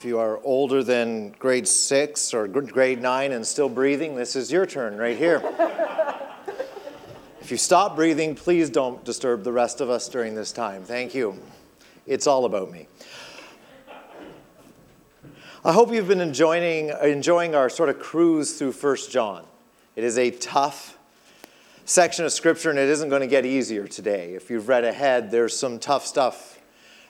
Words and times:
If 0.00 0.04
you 0.04 0.20
are 0.20 0.38
older 0.44 0.84
than 0.84 1.30
grade 1.40 1.66
six 1.66 2.32
or 2.32 2.46
grade 2.46 3.02
nine 3.02 3.32
and 3.32 3.44
still 3.44 3.68
breathing, 3.68 4.14
this 4.14 4.36
is 4.36 4.52
your 4.52 4.64
turn 4.64 4.96
right 4.96 5.16
here. 5.16 5.42
if 7.40 7.50
you 7.50 7.56
stop 7.56 7.96
breathing, 7.96 8.36
please 8.36 8.70
don't 8.70 9.04
disturb 9.04 9.42
the 9.42 9.50
rest 9.50 9.80
of 9.80 9.90
us 9.90 10.08
during 10.08 10.36
this 10.36 10.52
time. 10.52 10.84
Thank 10.84 11.16
you. 11.16 11.36
It's 12.06 12.28
all 12.28 12.44
about 12.44 12.70
me. 12.70 12.86
I 15.64 15.72
hope 15.72 15.92
you've 15.92 16.06
been 16.06 16.20
enjoying, 16.20 16.92
enjoying 17.02 17.56
our 17.56 17.68
sort 17.68 17.88
of 17.88 17.98
cruise 17.98 18.56
through 18.56 18.74
First 18.74 19.10
John. 19.10 19.44
It 19.96 20.04
is 20.04 20.16
a 20.16 20.30
tough 20.30 20.96
section 21.86 22.24
of 22.24 22.30
scripture, 22.30 22.70
and 22.70 22.78
it 22.78 22.88
isn't 22.88 23.08
going 23.08 23.22
to 23.22 23.26
get 23.26 23.44
easier 23.44 23.88
today. 23.88 24.34
If 24.34 24.48
you've 24.48 24.68
read 24.68 24.84
ahead, 24.84 25.32
there's 25.32 25.58
some 25.58 25.80
tough 25.80 26.06
stuff 26.06 26.57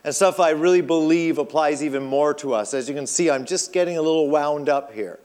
and 0.04 0.14
stuff 0.14 0.40
I 0.40 0.50
really 0.50 0.80
believe 0.80 1.38
applies 1.38 1.82
even 1.82 2.02
more 2.02 2.34
to 2.34 2.54
us. 2.54 2.74
As 2.74 2.88
you 2.88 2.94
can 2.94 3.06
see, 3.06 3.30
I'm 3.30 3.44
just 3.44 3.72
getting 3.72 3.96
a 3.96 4.02
little 4.02 4.28
wound 4.28 4.68
up 4.68 4.92
here, 4.92 5.18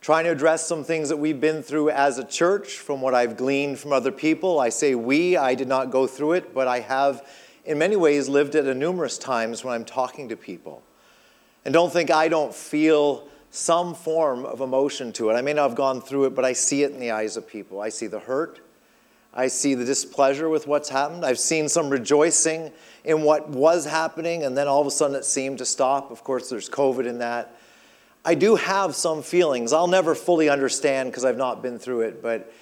trying 0.00 0.24
to 0.24 0.30
address 0.30 0.66
some 0.66 0.84
things 0.84 1.08
that 1.08 1.16
we've 1.16 1.40
been 1.40 1.62
through 1.62 1.90
as 1.90 2.18
a 2.18 2.24
church 2.24 2.78
from 2.78 3.00
what 3.00 3.14
I've 3.14 3.36
gleaned 3.36 3.78
from 3.78 3.92
other 3.92 4.12
people. 4.12 4.60
I 4.60 4.68
say 4.68 4.94
we, 4.94 5.36
I 5.36 5.54
did 5.54 5.68
not 5.68 5.90
go 5.90 6.06
through 6.06 6.32
it, 6.32 6.54
but 6.54 6.68
I 6.68 6.80
have 6.80 7.26
in 7.64 7.78
many 7.78 7.96
ways 7.96 8.28
lived 8.28 8.54
it 8.54 8.64
numerous 8.76 9.18
times 9.18 9.64
when 9.64 9.74
I'm 9.74 9.84
talking 9.84 10.28
to 10.28 10.36
people. 10.36 10.82
And 11.64 11.74
don't 11.74 11.92
think 11.92 12.10
I 12.10 12.28
don't 12.28 12.54
feel 12.54 13.28
some 13.50 13.94
form 13.94 14.44
of 14.44 14.60
emotion 14.60 15.12
to 15.14 15.30
it. 15.30 15.34
I 15.34 15.42
may 15.42 15.52
not 15.52 15.68
have 15.68 15.76
gone 15.76 16.00
through 16.00 16.26
it, 16.26 16.34
but 16.34 16.44
I 16.44 16.52
see 16.52 16.82
it 16.82 16.92
in 16.92 17.00
the 17.00 17.10
eyes 17.10 17.36
of 17.36 17.46
people. 17.46 17.80
I 17.80 17.88
see 17.88 18.06
the 18.06 18.20
hurt. 18.20 18.60
I 19.34 19.48
see 19.48 19.74
the 19.74 19.84
displeasure 19.84 20.48
with 20.48 20.66
what's 20.66 20.88
happened. 20.88 21.24
I've 21.24 21.38
seen 21.38 21.68
some 21.68 21.90
rejoicing 21.90 22.72
in 23.08 23.22
what 23.22 23.48
was 23.48 23.86
happening, 23.86 24.44
and 24.44 24.54
then 24.54 24.68
all 24.68 24.82
of 24.82 24.86
a 24.86 24.90
sudden 24.90 25.16
it 25.16 25.24
seemed 25.24 25.56
to 25.58 25.64
stop. 25.64 26.10
Of 26.10 26.22
course, 26.22 26.50
there's 26.50 26.68
COVID 26.68 27.06
in 27.06 27.18
that. 27.20 27.56
I 28.22 28.34
do 28.34 28.56
have 28.56 28.94
some 28.94 29.22
feelings. 29.22 29.72
I'll 29.72 29.86
never 29.86 30.14
fully 30.14 30.50
understand 30.50 31.10
because 31.10 31.24
I've 31.24 31.38
not 31.38 31.62
been 31.62 31.78
through 31.78 32.02
it, 32.02 32.22
but 32.22 32.52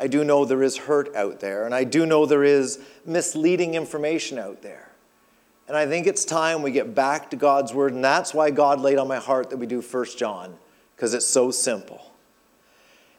I 0.00 0.08
do 0.08 0.24
know 0.24 0.44
there 0.44 0.64
is 0.64 0.76
hurt 0.76 1.14
out 1.14 1.38
there, 1.38 1.66
and 1.66 1.72
I 1.72 1.84
do 1.84 2.04
know 2.04 2.26
there 2.26 2.42
is 2.42 2.80
misleading 3.06 3.74
information 3.74 4.40
out 4.40 4.60
there. 4.60 4.90
And 5.68 5.76
I 5.76 5.86
think 5.86 6.08
it's 6.08 6.24
time 6.24 6.62
we 6.62 6.72
get 6.72 6.96
back 6.96 7.30
to 7.30 7.36
God's 7.36 7.72
word, 7.72 7.92
and 7.92 8.04
that's 8.04 8.34
why 8.34 8.50
God 8.50 8.80
laid 8.80 8.98
on 8.98 9.06
my 9.06 9.18
heart 9.18 9.50
that 9.50 9.58
we 9.58 9.66
do 9.66 9.80
First 9.80 10.18
John, 10.18 10.58
because 10.96 11.14
it's 11.14 11.26
so 11.26 11.52
simple. 11.52 12.10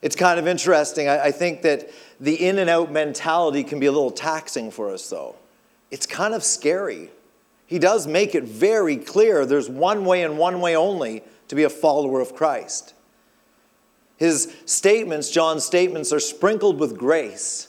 It's 0.02 0.18
kind 0.18 0.38
of 0.38 0.48
interesting. 0.50 1.08
I, 1.08 1.28
I 1.28 1.32
think 1.32 1.62
that 1.62 1.90
the 2.20 2.36
in 2.46 2.60
and 2.60 2.70
out 2.70 2.92
mentality 2.92 3.64
can 3.64 3.80
be 3.80 3.86
a 3.86 3.92
little 3.94 4.12
taxing 4.12 4.70
for 4.70 4.90
us, 4.92 5.10
though. 5.10 5.38
It's 5.94 6.08
kind 6.08 6.34
of 6.34 6.44
scary. 6.44 7.12
He 7.68 7.78
does 7.78 8.08
make 8.08 8.34
it 8.34 8.46
very 8.46 8.98
clear 8.98 9.46
there's 9.46 9.70
one 9.70 10.06
way 10.06 10.24
and 10.24 10.40
one 10.40 10.60
way 10.60 10.76
only 10.76 11.22
to 11.50 11.56
be 11.56 11.66
a 11.66 11.70
follower 11.70 12.20
of 12.20 12.34
Christ. 12.34 12.96
His 14.18 14.52
statements, 14.66 15.30
John's 15.30 15.64
statements, 15.64 16.12
are 16.12 16.20
sprinkled 16.20 16.80
with 16.80 16.98
grace. 16.98 17.68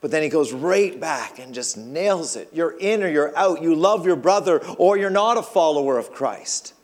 But 0.00 0.10
then 0.10 0.24
he 0.24 0.28
goes 0.28 0.52
right 0.52 0.98
back 0.98 1.38
and 1.38 1.54
just 1.54 1.76
nails 1.76 2.34
it. 2.34 2.48
You're 2.52 2.76
in 2.76 3.04
or 3.04 3.08
you're 3.08 3.38
out. 3.38 3.62
You 3.62 3.76
love 3.76 4.04
your 4.04 4.16
brother 4.16 4.58
or 4.76 4.96
you're 4.98 5.08
not 5.08 5.38
a 5.38 5.42
follower 5.42 5.96
of 5.96 6.10
Christ. 6.10 6.74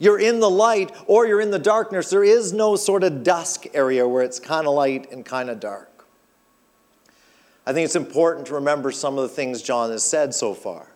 You're 0.00 0.18
in 0.18 0.40
the 0.40 0.50
light 0.50 0.90
or 1.06 1.28
you're 1.28 1.40
in 1.40 1.52
the 1.52 1.60
darkness. 1.60 2.10
There 2.10 2.24
is 2.24 2.52
no 2.52 2.74
sort 2.74 3.04
of 3.04 3.22
dusk 3.22 3.66
area 3.72 4.08
where 4.08 4.24
it's 4.24 4.40
kind 4.40 4.66
of 4.66 4.74
light 4.74 5.12
and 5.12 5.24
kind 5.24 5.48
of 5.48 5.60
dark. 5.60 5.87
I 7.68 7.74
think 7.74 7.84
it's 7.84 7.96
important 7.96 8.46
to 8.46 8.54
remember 8.54 8.90
some 8.90 9.18
of 9.18 9.22
the 9.22 9.28
things 9.28 9.60
John 9.60 9.90
has 9.90 10.02
said 10.02 10.32
so 10.32 10.54
far. 10.54 10.88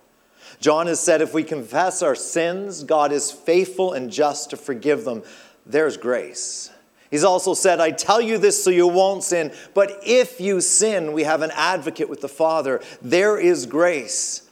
John 0.59 0.87
has 0.87 1.01
said 1.01 1.21
if 1.21 1.35
we 1.35 1.43
confess 1.43 2.03
our 2.03 2.15
sins, 2.15 2.83
God 2.83 3.13
is 3.13 3.31
faithful 3.31 3.93
and 3.93 4.11
just 4.11 4.51
to 4.51 4.57
forgive 4.57 5.05
them. 5.05 5.23
There's 5.67 5.99
grace. 5.99 6.71
He's 7.11 7.25
also 7.25 7.53
said, 7.53 7.79
I 7.79 7.91
tell 7.91 8.23
you 8.23 8.39
this 8.39 8.65
so 8.65 8.71
you 8.71 8.87
won't 8.87 9.23
sin, 9.23 9.53
but 9.75 10.01
if 10.03 10.41
you 10.41 10.63
sin, 10.63 11.13
we 11.13 11.25
have 11.25 11.43
an 11.43 11.51
advocate 11.55 12.09
with 12.09 12.23
the 12.23 12.29
Father. 12.29 12.81
There 13.03 13.39
is 13.39 13.67
grace, 13.67 14.49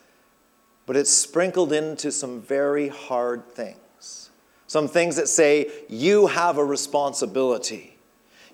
but 0.84 0.96
it's 0.96 1.10
sprinkled 1.10 1.72
into 1.72 2.12
some 2.12 2.42
very 2.42 2.88
hard 2.88 3.48
things 3.48 3.80
some 4.70 4.86
things 4.86 5.16
that 5.16 5.26
say 5.26 5.68
you 5.88 6.28
have 6.28 6.56
a 6.56 6.64
responsibility. 6.64 7.98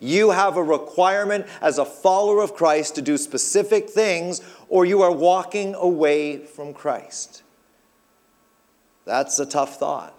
You 0.01 0.31
have 0.31 0.57
a 0.57 0.63
requirement 0.63 1.47
as 1.61 1.79
a 1.79 1.85
follower 1.85 2.43
of 2.43 2.55
Christ 2.55 2.95
to 2.97 3.03
do 3.03 3.17
specific 3.17 3.89
things, 3.89 4.41
or 4.69 4.85
you 4.85 5.03
are 5.03 5.13
walking 5.13 5.75
away 5.75 6.39
from 6.39 6.75
Christ. 6.75 7.43
That's 9.05 9.39
a 9.39 9.47
tough 9.47 9.79
thought. 9.79 10.13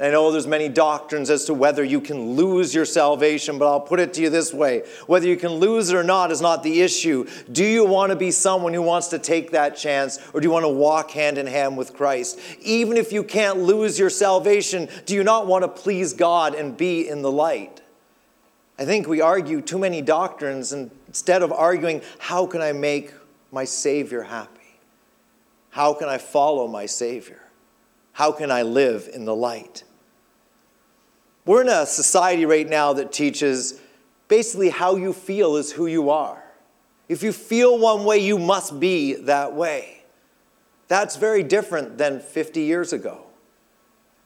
I 0.00 0.10
know 0.10 0.32
there's 0.32 0.48
many 0.48 0.68
doctrines 0.68 1.30
as 1.30 1.44
to 1.44 1.54
whether 1.54 1.84
you 1.84 2.00
can 2.00 2.32
lose 2.32 2.74
your 2.74 2.84
salvation, 2.84 3.58
but 3.58 3.68
I'll 3.68 3.80
put 3.80 4.00
it 4.00 4.12
to 4.14 4.22
you 4.22 4.28
this 4.28 4.52
way. 4.52 4.82
Whether 5.06 5.28
you 5.28 5.36
can 5.36 5.52
lose 5.52 5.88
it 5.90 5.94
or 5.94 6.02
not 6.02 6.32
is 6.32 6.40
not 6.40 6.64
the 6.64 6.82
issue. 6.82 7.28
Do 7.52 7.64
you 7.64 7.84
want 7.86 8.10
to 8.10 8.16
be 8.16 8.32
someone 8.32 8.74
who 8.74 8.82
wants 8.82 9.06
to 9.08 9.20
take 9.20 9.52
that 9.52 9.76
chance, 9.76 10.18
or 10.34 10.40
do 10.40 10.46
you 10.46 10.50
want 10.50 10.64
to 10.64 10.68
walk 10.68 11.12
hand 11.12 11.38
in 11.38 11.46
hand 11.46 11.76
with 11.76 11.94
Christ? 11.94 12.40
Even 12.60 12.96
if 12.96 13.12
you 13.12 13.22
can't 13.22 13.58
lose 13.58 13.96
your 13.96 14.10
salvation, 14.10 14.88
do 15.06 15.14
you 15.14 15.22
not 15.22 15.46
want 15.46 15.62
to 15.62 15.68
please 15.68 16.12
God 16.12 16.56
and 16.56 16.76
be 16.76 17.08
in 17.08 17.22
the 17.22 17.30
light? 17.30 17.80
I 18.78 18.84
think 18.84 19.06
we 19.06 19.20
argue 19.20 19.60
too 19.60 19.78
many 19.78 20.02
doctrines 20.02 20.72
instead 20.72 21.42
of 21.42 21.52
arguing, 21.52 22.02
how 22.18 22.46
can 22.46 22.60
I 22.60 22.72
make 22.72 23.12
my 23.52 23.64
Savior 23.64 24.22
happy? 24.22 24.80
How 25.70 25.94
can 25.94 26.08
I 26.08 26.18
follow 26.18 26.66
my 26.66 26.86
Savior? 26.86 27.40
How 28.12 28.32
can 28.32 28.50
I 28.50 28.62
live 28.62 29.08
in 29.12 29.24
the 29.24 29.34
light? 29.34 29.84
We're 31.46 31.62
in 31.62 31.68
a 31.68 31.86
society 31.86 32.46
right 32.46 32.68
now 32.68 32.92
that 32.94 33.12
teaches 33.12 33.80
basically 34.28 34.70
how 34.70 34.96
you 34.96 35.12
feel 35.12 35.56
is 35.56 35.72
who 35.72 35.86
you 35.86 36.10
are. 36.10 36.42
If 37.08 37.22
you 37.22 37.32
feel 37.32 37.78
one 37.78 38.04
way, 38.04 38.18
you 38.18 38.38
must 38.38 38.80
be 38.80 39.14
that 39.14 39.54
way. 39.54 40.04
That's 40.88 41.16
very 41.16 41.42
different 41.42 41.98
than 41.98 42.20
50 42.20 42.62
years 42.62 42.92
ago, 42.92 43.26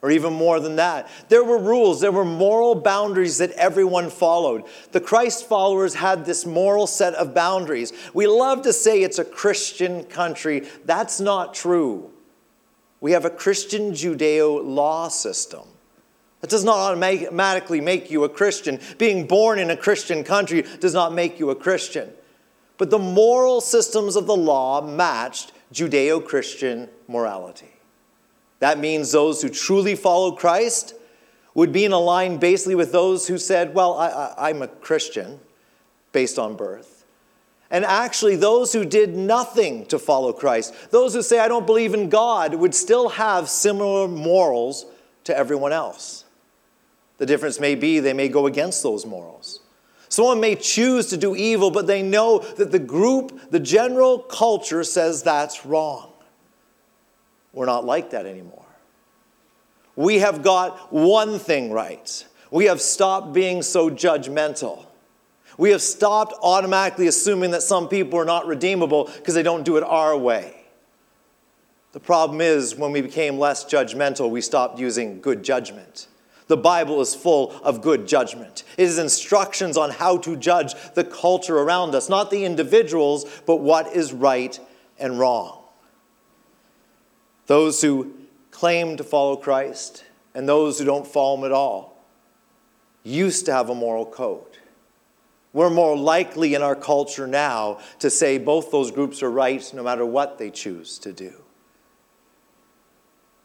or 0.00 0.10
even 0.10 0.32
more 0.32 0.60
than 0.60 0.76
that. 0.76 1.08
There 1.28 1.42
were 1.42 1.58
rules, 1.58 2.00
there 2.00 2.12
were 2.12 2.24
moral 2.24 2.74
boundaries 2.76 3.38
that 3.38 3.50
everyone 3.52 4.10
followed. 4.10 4.64
The 4.92 5.00
Christ 5.00 5.48
followers 5.48 5.94
had 5.94 6.24
this 6.24 6.46
moral 6.46 6.86
set 6.86 7.14
of 7.14 7.34
boundaries. 7.34 7.92
We 8.14 8.26
love 8.26 8.62
to 8.62 8.72
say 8.72 9.02
it's 9.02 9.18
a 9.18 9.24
Christian 9.24 10.04
country. 10.04 10.68
That's 10.84 11.18
not 11.18 11.52
true. 11.52 12.10
We 13.00 13.12
have 13.12 13.24
a 13.24 13.30
Christian 13.30 13.92
Judeo 13.92 14.64
law 14.64 15.08
system. 15.08 15.62
That 16.40 16.50
does 16.50 16.64
not 16.64 16.78
automatically 16.78 17.80
make 17.80 18.10
you 18.10 18.22
a 18.22 18.28
Christian. 18.28 18.78
Being 18.98 19.26
born 19.26 19.58
in 19.58 19.70
a 19.70 19.76
Christian 19.76 20.22
country 20.22 20.64
does 20.78 20.94
not 20.94 21.12
make 21.12 21.40
you 21.40 21.50
a 21.50 21.56
Christian. 21.56 22.12
But 22.76 22.90
the 22.90 22.98
moral 22.98 23.60
systems 23.60 24.14
of 24.14 24.26
the 24.26 24.36
law 24.36 24.80
matched 24.80 25.52
Judeo 25.72 26.24
Christian 26.24 26.88
morality. 27.08 27.72
That 28.60 28.78
means 28.78 29.12
those 29.12 29.42
who 29.42 29.48
truly 29.48 29.94
follow 29.94 30.32
Christ 30.32 30.94
would 31.54 31.72
be 31.72 31.84
in 31.84 31.92
a 31.92 31.98
line 31.98 32.38
basically 32.38 32.74
with 32.74 32.92
those 32.92 33.26
who 33.28 33.38
said, 33.38 33.74
Well, 33.74 33.94
I, 33.94 34.50
am 34.50 34.62
a 34.62 34.68
Christian 34.68 35.40
based 36.12 36.38
on 36.38 36.56
birth. 36.56 37.04
And 37.70 37.84
actually, 37.84 38.36
those 38.36 38.72
who 38.72 38.84
did 38.84 39.14
nothing 39.14 39.84
to 39.86 39.98
follow 39.98 40.32
Christ, 40.32 40.74
those 40.90 41.12
who 41.14 41.22
say, 41.22 41.38
I 41.38 41.48
don't 41.48 41.66
believe 41.66 41.92
in 41.92 42.08
God, 42.08 42.54
would 42.54 42.74
still 42.74 43.10
have 43.10 43.48
similar 43.48 44.08
morals 44.08 44.86
to 45.24 45.36
everyone 45.36 45.72
else. 45.72 46.24
The 47.18 47.26
difference 47.26 47.60
may 47.60 47.74
be 47.74 48.00
they 48.00 48.14
may 48.14 48.28
go 48.28 48.46
against 48.46 48.82
those 48.82 49.04
morals. 49.04 49.60
Someone 50.08 50.40
may 50.40 50.54
choose 50.54 51.08
to 51.08 51.18
do 51.18 51.36
evil, 51.36 51.70
but 51.70 51.86
they 51.86 52.02
know 52.02 52.38
that 52.38 52.72
the 52.72 52.78
group, 52.78 53.50
the 53.50 53.60
general 53.60 54.20
culture 54.20 54.82
says 54.82 55.22
that's 55.22 55.66
wrong. 55.66 56.07
We're 57.58 57.66
not 57.66 57.84
like 57.84 58.10
that 58.10 58.24
anymore. 58.24 58.66
We 59.96 60.20
have 60.20 60.44
got 60.44 60.92
one 60.92 61.40
thing 61.40 61.72
right. 61.72 62.24
We 62.52 62.66
have 62.66 62.80
stopped 62.80 63.32
being 63.32 63.62
so 63.62 63.90
judgmental. 63.90 64.86
We 65.56 65.72
have 65.72 65.82
stopped 65.82 66.34
automatically 66.40 67.08
assuming 67.08 67.50
that 67.50 67.64
some 67.64 67.88
people 67.88 68.16
are 68.20 68.24
not 68.24 68.46
redeemable 68.46 69.10
because 69.16 69.34
they 69.34 69.42
don't 69.42 69.64
do 69.64 69.76
it 69.76 69.82
our 69.82 70.16
way. 70.16 70.54
The 71.90 71.98
problem 71.98 72.40
is, 72.40 72.76
when 72.76 72.92
we 72.92 73.00
became 73.00 73.40
less 73.40 73.64
judgmental, 73.64 74.30
we 74.30 74.40
stopped 74.40 74.78
using 74.78 75.20
good 75.20 75.42
judgment. 75.42 76.06
The 76.46 76.56
Bible 76.56 77.00
is 77.00 77.16
full 77.16 77.50
of 77.64 77.82
good 77.82 78.06
judgment. 78.06 78.62
It 78.76 78.84
is 78.84 79.00
instructions 79.00 79.76
on 79.76 79.90
how 79.90 80.18
to 80.18 80.36
judge 80.36 80.74
the 80.94 81.02
culture 81.02 81.58
around 81.58 81.96
us, 81.96 82.08
not 82.08 82.30
the 82.30 82.44
individuals, 82.44 83.24
but 83.46 83.56
what 83.56 83.96
is 83.96 84.12
right 84.12 84.60
and 84.96 85.18
wrong. 85.18 85.57
Those 87.48 87.80
who 87.80 88.12
claim 88.50 88.96
to 88.98 89.04
follow 89.04 89.34
Christ 89.34 90.04
and 90.34 90.48
those 90.48 90.78
who 90.78 90.84
don't 90.84 91.06
follow 91.06 91.38
him 91.38 91.44
at 91.44 91.52
all 91.52 92.04
used 93.02 93.46
to 93.46 93.52
have 93.52 93.70
a 93.70 93.74
moral 93.74 94.06
code. 94.06 94.58
We're 95.54 95.70
more 95.70 95.96
likely 95.96 96.54
in 96.54 96.62
our 96.62 96.76
culture 96.76 97.26
now 97.26 97.80
to 98.00 98.10
say 98.10 98.36
both 98.36 98.70
those 98.70 98.90
groups 98.90 99.22
are 99.22 99.30
right 99.30 99.68
no 99.74 99.82
matter 99.82 100.04
what 100.04 100.38
they 100.38 100.50
choose 100.50 100.98
to 100.98 101.12
do. 101.12 101.32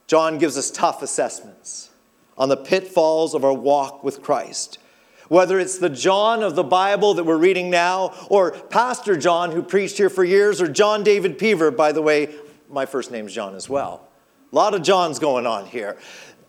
John 0.08 0.38
gives 0.38 0.58
us 0.58 0.70
tough 0.70 1.02
assessments 1.02 1.90
on 2.38 2.50
the 2.50 2.58
pitfalls 2.58 3.34
of 3.34 3.46
our 3.46 3.54
walk 3.54 4.04
with 4.04 4.22
Christ. 4.22 4.80
Whether 5.30 5.60
it's 5.60 5.78
the 5.78 5.90
John 5.90 6.44
of 6.44 6.56
the 6.56 6.64
Bible 6.64 7.14
that 7.14 7.24
we're 7.24 7.38
reading 7.38 7.70
now, 7.70 8.14
or 8.30 8.52
Pastor 8.52 9.16
John, 9.16 9.52
who 9.52 9.64
preached 9.64 9.98
here 9.98 10.10
for 10.10 10.26
years, 10.26 10.62
or 10.62 10.68
John 10.68 11.04
David 11.04 11.40
Peever, 11.40 11.76
by 11.76 11.94
the 11.94 12.02
way, 12.02 12.36
my 12.74 12.86
first 12.86 13.12
name's 13.12 13.34
John 13.34 13.56
as 13.56 13.70
well. 13.70 14.08
A 14.52 14.56
lot 14.56 14.74
of 14.74 14.82
Johns 14.82 15.20
going 15.20 15.46
on 15.46 15.66
here. 15.68 15.98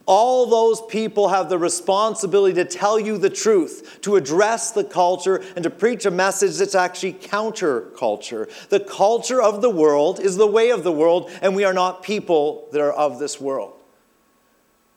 All 0.06 0.46
those 0.46 0.82
people 0.82 1.28
have 1.28 1.48
the 1.48 1.58
responsibility 1.58 2.54
to 2.54 2.64
tell 2.64 3.00
you 3.00 3.16
the 3.16 3.30
truth, 3.30 3.98
to 4.02 4.16
address 4.16 4.70
the 4.70 4.84
culture, 4.84 5.42
and 5.54 5.62
to 5.62 5.70
preach 5.70 6.04
a 6.04 6.10
message 6.10 6.58
that's 6.58 6.74
actually 6.74 7.14
counterculture. 7.14 8.50
The 8.68 8.80
culture 8.80 9.40
of 9.40 9.62
the 9.62 9.70
world 9.70 10.20
is 10.20 10.36
the 10.36 10.46
way 10.46 10.70
of 10.70 10.84
the 10.84 10.92
world, 10.92 11.30
and 11.40 11.56
we 11.56 11.64
are 11.64 11.72
not 11.72 12.02
people 12.02 12.68
that 12.72 12.82
are 12.82 12.92
of 12.92 13.18
this 13.18 13.40
world. 13.40 13.72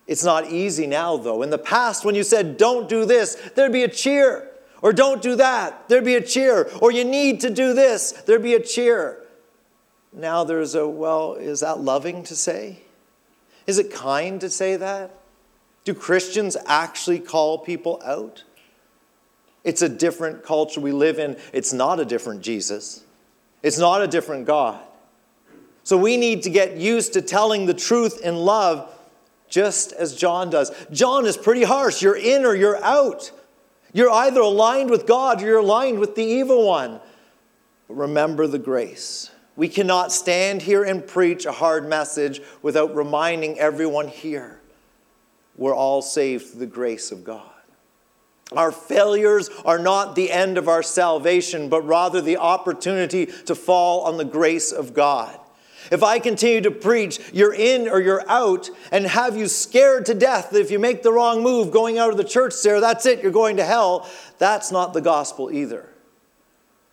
It's 0.08 0.24
not 0.24 0.52
easy 0.52 0.88
now, 0.88 1.16
though. 1.18 1.42
In 1.42 1.50
the 1.50 1.58
past, 1.58 2.04
when 2.04 2.16
you 2.16 2.24
said, 2.24 2.58
don't 2.58 2.90
do 2.90 3.06
this, 3.06 3.36
there'd 3.56 3.72
be 3.72 3.84
a 3.84 3.90
cheer. 3.90 4.50
Or 4.82 4.94
don't 4.94 5.22
do 5.22 5.36
that, 5.36 5.88
there'd 5.90 6.06
be 6.06 6.16
a 6.16 6.22
cheer. 6.22 6.70
Or 6.82 6.92
you 6.92 7.04
need 7.04 7.42
to 7.42 7.50
do 7.50 7.74
this, 7.74 8.12
there'd 8.12 8.44
be 8.44 8.56
a 8.56 8.60
cheer. 8.60 9.22
Now 10.18 10.44
there's 10.44 10.74
a, 10.74 10.88
well, 10.88 11.36
is 11.36 11.60
that 11.60 11.80
loving 11.80 12.24
to 12.24 12.36
say? 12.36 12.80
Is 13.68 13.78
it 13.78 13.94
kind 13.94 14.42
to 14.42 14.50
say 14.50 14.76
that? 14.76 15.12
Do 15.84 15.94
Christians 15.94 16.58
actually 16.66 17.20
call 17.20 17.60
people 17.60 18.02
out? 18.04 18.44
It's 19.64 19.82
a 19.82 19.90
different 19.90 20.44
culture 20.44 20.82
we 20.82 20.92
live 20.92 21.20
in. 21.20 21.38
It's 21.54 21.72
not 21.72 22.00
a 22.00 22.06
different 22.06 22.42
Jesus. 22.42 23.04
It's 23.62 23.78
not 23.78 24.02
a 24.02 24.08
different 24.08 24.46
God. 24.46 24.82
So 25.84 25.98
we 25.98 26.18
need 26.18 26.44
to 26.44 26.50
get 26.50 26.78
used 26.78 27.14
to 27.14 27.22
telling 27.22 27.66
the 27.66 27.74
truth 27.74 28.20
in 28.22 28.36
love 28.38 28.92
just 29.50 29.94
as 29.94 30.16
John 30.16 30.50
does. 30.50 30.72
John 30.92 31.26
is 31.26 31.38
pretty 31.38 31.64
harsh. 31.64 32.02
You're 32.02 32.18
in 32.18 32.44
or 32.44 32.56
you're 32.56 32.84
out. 32.84 33.32
You're 33.94 34.12
either 34.12 34.42
aligned 34.42 34.90
with 34.90 35.06
God 35.06 35.42
or 35.42 35.46
you're 35.46 35.60
aligned 35.60 36.00
with 36.00 36.16
the 36.16 36.24
evil 36.24 36.66
one. 36.66 37.00
But 37.88 37.96
remember 37.96 38.48
the 38.48 38.60
grace. 38.60 39.32
We 39.58 39.68
cannot 39.68 40.14
stand 40.14 40.62
here 40.62 40.84
and 40.84 41.06
preach 41.06 41.46
a 41.46 41.52
hard 41.52 41.90
message 41.90 42.42
without 42.62 42.96
reminding 42.96 43.60
everyone 43.60 44.08
here 44.08 44.62
we're 45.58 45.76
all 45.76 46.04
saved 46.04 46.48
through 46.48 46.60
the 46.60 46.68
grace 46.68 47.12
of 47.12 47.24
God. 47.24 47.42
Our 48.54 48.72
failures 48.72 49.50
are 49.66 49.80
not 49.80 50.16
the 50.16 50.32
end 50.32 50.60
of 50.60 50.68
our 50.68 50.84
salvation, 50.84 51.68
but 51.68 51.82
rather 51.82 52.22
the 52.22 52.38
opportunity 52.38 53.26
to 53.26 53.56
fall 53.56 54.02
on 54.02 54.18
the 54.18 54.24
grace 54.24 54.72
of 54.72 54.94
God. 54.94 55.38
If 55.92 56.04
I 56.04 56.20
continue 56.20 56.62
to 56.62 56.72
preach, 56.72 57.20
you're 57.34 57.54
in 57.54 57.90
or 57.90 58.00
you're 58.00 58.30
out, 58.30 58.70
and 58.92 59.08
have 59.08 59.36
you 59.36 59.48
scared 59.48 60.06
to 60.06 60.14
death 60.14 60.52
that 60.52 60.62
if 60.62 60.70
you 60.70 60.80
make 60.80 61.02
the 61.02 61.12
wrong 61.12 61.42
move 61.42 61.72
going 61.72 61.98
out 61.98 62.12
of 62.12 62.18
the 62.18 62.24
church 62.24 62.54
there, 62.64 62.80
that's 62.80 63.06
it, 63.06 63.24
you're 63.24 63.32
going 63.32 63.58
to 63.58 63.66
hell, 63.66 64.08
that's 64.38 64.72
not 64.72 64.94
the 64.94 65.02
gospel 65.02 65.52
either. 65.52 65.90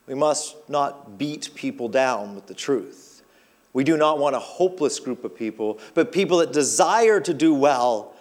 We 0.06 0.14
must 0.14 0.68
not 0.68 1.18
beat 1.18 1.50
people 1.54 1.88
down 1.88 2.34
with 2.34 2.46
the 2.46 2.54
truth. 2.54 3.22
We 3.72 3.84
do 3.84 3.96
not 3.96 4.18
want 4.18 4.36
a 4.36 4.40
hopeless 4.40 5.00
group 5.00 5.24
of 5.24 5.36
people, 5.36 5.78
but 5.94 6.12
people 6.12 6.38
that 6.38 6.52
desire 6.52 7.20
to 7.20 7.34
do 7.34 7.54
well, 7.54 8.14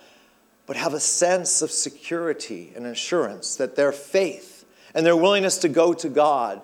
but 0.66 0.76
have 0.76 0.94
a 0.94 1.00
sense 1.00 1.62
of 1.62 1.72
security 1.72 2.74
and 2.76 2.86
assurance 2.86 3.56
that 3.58 3.76
their 3.76 3.92
faith 3.92 4.66
and 4.96 5.06
their 5.06 5.16
willingness 5.16 5.58
to 5.60 5.70
go 5.70 5.94
to 5.94 6.10
God 6.10 6.62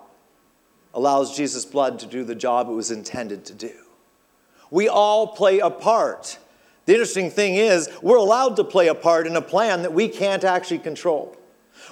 allows 0.93 1.35
Jesus' 1.35 1.65
blood 1.65 1.99
to 1.99 2.07
do 2.07 2.23
the 2.23 2.35
job 2.35 2.67
it 2.67 2.73
was 2.73 2.89
intended 2.89 3.45
to 3.45 3.53
do. 3.53 3.73
We 4.71 4.87
all 4.87 5.27
play 5.27 5.59
a 5.59 5.69
part. 5.69 6.39
The 6.85 6.93
interesting 6.93 7.29
thing 7.29 7.55
is, 7.55 7.89
we're 8.01 8.17
allowed 8.17 8.55
to 8.55 8.63
play 8.63 8.87
a 8.87 8.95
part 8.95 9.27
in 9.27 9.35
a 9.35 9.41
plan 9.41 9.83
that 9.83 9.93
we 9.93 10.07
can't 10.07 10.43
actually 10.43 10.79
control. 10.79 11.37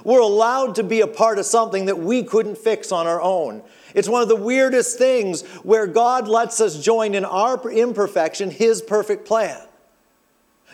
We're 0.04 0.22
allowed 0.22 0.76
to 0.76 0.84
be 0.84 1.02
a 1.02 1.08
part 1.08 1.40
of 1.40 1.46
something 1.46 1.86
that 1.86 1.98
we 1.98 2.24
couldn't 2.24 2.58
fix 2.58 2.92
on 2.92 3.08
our 3.08 3.22
own. 3.22 3.64
It's 3.94 4.10
one 4.10 4.22
of 4.22 4.28
the 4.28 4.36
weirdest 4.36 4.98
things 4.98 5.44
where 5.64 5.88
God 5.88 6.28
lets 6.28 6.62
us 6.62 6.82
join 6.84 7.16
in 7.16 7.26
our 7.26 7.70
imperfection 7.70 8.52
His 8.52 8.82
perfect 8.82 9.26
plan. 9.26 9.62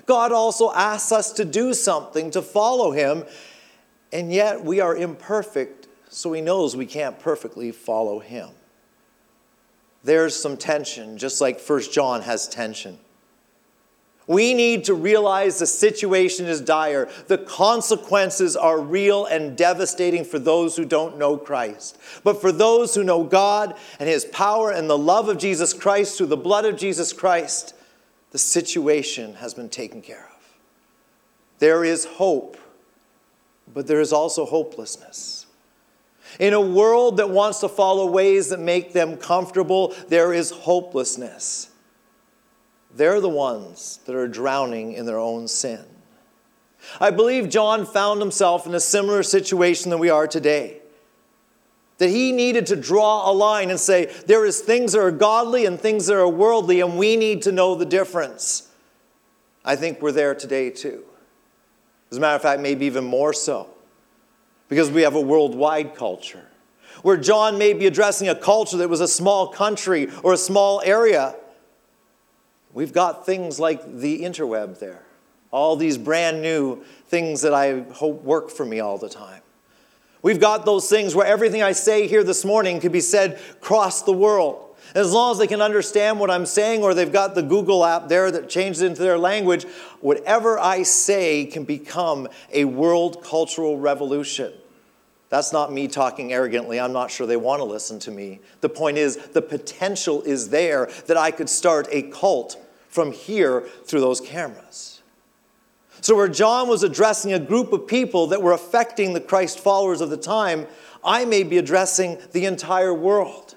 God 0.05 0.31
also 0.31 0.71
asks 0.73 1.11
us 1.11 1.31
to 1.33 1.45
do 1.45 1.73
something 1.73 2.31
to 2.31 2.41
follow 2.41 2.91
Him, 2.91 3.23
and 4.11 4.33
yet 4.33 4.63
we 4.63 4.79
are 4.79 4.95
imperfect, 4.95 5.87
so 6.09 6.33
He 6.33 6.41
knows 6.41 6.75
we 6.75 6.85
can't 6.85 7.19
perfectly 7.19 7.71
follow 7.71 8.19
Him 8.19 8.49
there's 10.03 10.35
some 10.35 10.57
tension, 10.57 11.17
just 11.17 11.39
like 11.39 11.59
First 11.59 11.93
John 11.93 12.21
has 12.21 12.47
tension. 12.47 12.99
We 14.25 14.53
need 14.53 14.85
to 14.85 14.93
realize 14.93 15.59
the 15.59 15.67
situation 15.67 16.45
is 16.45 16.61
dire. 16.61 17.09
The 17.27 17.37
consequences 17.37 18.55
are 18.55 18.79
real 18.79 19.25
and 19.25 19.57
devastating 19.57 20.23
for 20.23 20.39
those 20.39 20.77
who 20.77 20.85
don't 20.85 21.17
know 21.17 21.35
Christ. 21.37 21.97
But 22.23 22.39
for 22.39 22.51
those 22.51 22.95
who 22.95 23.03
know 23.03 23.23
God 23.23 23.75
and 23.99 24.07
His 24.07 24.25
power 24.25 24.71
and 24.71 24.89
the 24.89 24.97
love 24.97 25.27
of 25.27 25.37
Jesus 25.37 25.73
Christ 25.73 26.17
through 26.17 26.27
the 26.27 26.37
blood 26.37 26.63
of 26.63 26.77
Jesus 26.77 27.11
Christ, 27.11 27.75
the 28.31 28.37
situation 28.37 29.35
has 29.35 29.53
been 29.53 29.69
taken 29.69 30.01
care 30.01 30.29
of. 30.33 30.53
There 31.59 31.83
is 31.83 32.05
hope, 32.05 32.57
but 33.73 33.87
there 33.87 34.01
is 34.01 34.13
also 34.13 34.45
hopelessness. 34.45 35.45
In 36.39 36.53
a 36.53 36.61
world 36.61 37.17
that 37.17 37.29
wants 37.29 37.59
to 37.59 37.69
follow 37.69 38.09
ways 38.09 38.49
that 38.49 38.59
make 38.59 38.93
them 38.93 39.17
comfortable, 39.17 39.93
there 40.07 40.33
is 40.33 40.49
hopelessness. 40.49 41.69
They're 42.95 43.21
the 43.21 43.29
ones 43.29 43.99
that 44.05 44.15
are 44.15 44.27
drowning 44.27 44.93
in 44.93 45.05
their 45.05 45.17
own 45.17 45.47
sin. 45.47 45.83
I 46.99 47.11
believe 47.11 47.49
John 47.49 47.85
found 47.85 48.19
himself 48.19 48.67
in 48.67 48.75
a 48.75 48.79
similar 48.79 49.23
situation 49.23 49.89
than 49.89 49.99
we 49.99 50.09
are 50.09 50.27
today. 50.27 50.79
That 51.97 52.09
he 52.09 52.31
needed 52.31 52.65
to 52.67 52.75
draw 52.75 53.29
a 53.29 53.31
line 53.31 53.69
and 53.69 53.79
say, 53.79 54.13
there 54.27 54.45
is 54.45 54.59
things 54.59 54.91
that 54.91 54.99
are 54.99 55.11
godly 55.11 55.65
and 55.65 55.79
things 55.79 56.07
that 56.07 56.17
are 56.17 56.27
worldly, 56.27 56.81
and 56.81 56.97
we 56.97 57.15
need 57.15 57.43
to 57.43 57.51
know 57.51 57.75
the 57.75 57.85
difference. 57.85 58.69
I 59.63 59.75
think 59.75 60.01
we're 60.01 60.11
there 60.11 60.35
today 60.35 60.69
too. 60.69 61.03
As 62.11 62.17
a 62.17 62.19
matter 62.19 62.35
of 62.35 62.41
fact, 62.41 62.61
maybe 62.61 62.85
even 62.85 63.05
more 63.05 63.33
so 63.33 63.69
because 64.67 64.91
we 64.91 65.03
have 65.03 65.15
a 65.15 65.21
worldwide 65.21 65.95
culture. 65.95 66.45
Where 67.01 67.17
John 67.17 67.57
may 67.57 67.73
be 67.73 67.85
addressing 67.85 68.29
a 68.29 68.35
culture 68.35 68.77
that 68.77 68.89
was 68.89 69.01
a 69.01 69.07
small 69.07 69.47
country 69.47 70.09
or 70.23 70.33
a 70.33 70.37
small 70.37 70.81
area, 70.83 71.35
we've 72.73 72.93
got 72.93 73.25
things 73.25 73.59
like 73.59 73.99
the 73.99 74.21
interweb 74.21 74.79
there. 74.79 75.03
All 75.51 75.75
these 75.75 75.97
brand 75.97 76.41
new 76.41 76.83
things 77.07 77.41
that 77.41 77.53
I 77.53 77.81
hope 77.81 78.23
work 78.23 78.49
for 78.49 78.65
me 78.65 78.79
all 78.79 78.97
the 78.97 79.09
time. 79.09 79.41
We've 80.23 80.39
got 80.39 80.65
those 80.65 80.89
things 80.89 81.13
where 81.13 81.27
everything 81.27 81.61
I 81.61 81.73
say 81.73 82.07
here 82.07 82.23
this 82.23 82.45
morning 82.45 82.79
could 82.79 82.93
be 82.93 83.01
said 83.01 83.39
across 83.51 84.03
the 84.03 84.13
world. 84.13 84.75
As 84.95 85.11
long 85.11 85.31
as 85.31 85.37
they 85.37 85.47
can 85.47 85.61
understand 85.61 86.19
what 86.19 86.31
I'm 86.31 86.45
saying, 86.45 86.83
or 86.83 86.93
they've 86.93 87.11
got 87.11 87.35
the 87.35 87.41
Google 87.41 87.83
app 87.83 88.07
there 88.07 88.31
that 88.31 88.49
changes 88.49 88.81
into 88.81 89.01
their 89.01 89.17
language, 89.17 89.65
whatever 90.01 90.59
I 90.59 90.83
say 90.83 91.45
can 91.45 91.63
become 91.63 92.27
a 92.51 92.65
world 92.65 93.23
cultural 93.23 93.77
revolution. 93.77 94.53
That's 95.29 95.51
not 95.51 95.73
me 95.73 95.87
talking 95.87 96.31
arrogantly. 96.31 96.79
I'm 96.79 96.93
not 96.93 97.09
sure 97.09 97.25
they 97.25 97.37
want 97.37 97.59
to 97.59 97.63
listen 97.63 97.97
to 97.99 98.11
me. 98.11 98.39
The 98.61 98.69
point 98.69 98.97
is, 98.97 99.17
the 99.17 99.41
potential 99.41 100.21
is 100.21 100.49
there 100.49 100.89
that 101.07 101.17
I 101.17 101.31
could 101.31 101.49
start 101.49 101.87
a 101.91 102.03
cult 102.03 102.62
from 102.93 103.11
here 103.11 103.61
through 103.85 104.01
those 104.01 104.21
cameras. 104.21 105.01
So, 106.01 106.15
where 106.15 106.27
John 106.27 106.67
was 106.67 106.83
addressing 106.83 107.33
a 107.33 107.39
group 107.39 107.73
of 107.73 107.87
people 107.87 108.27
that 108.27 108.41
were 108.41 108.51
affecting 108.51 109.13
the 109.13 109.19
Christ 109.19 109.59
followers 109.59 109.99
of 109.99 110.11
the 110.11 110.17
time, 110.17 110.67
I 111.03 111.25
may 111.25 111.41
be 111.41 111.57
addressing 111.57 112.19
the 112.33 112.45
entire 112.45 112.93
world. 112.93 113.55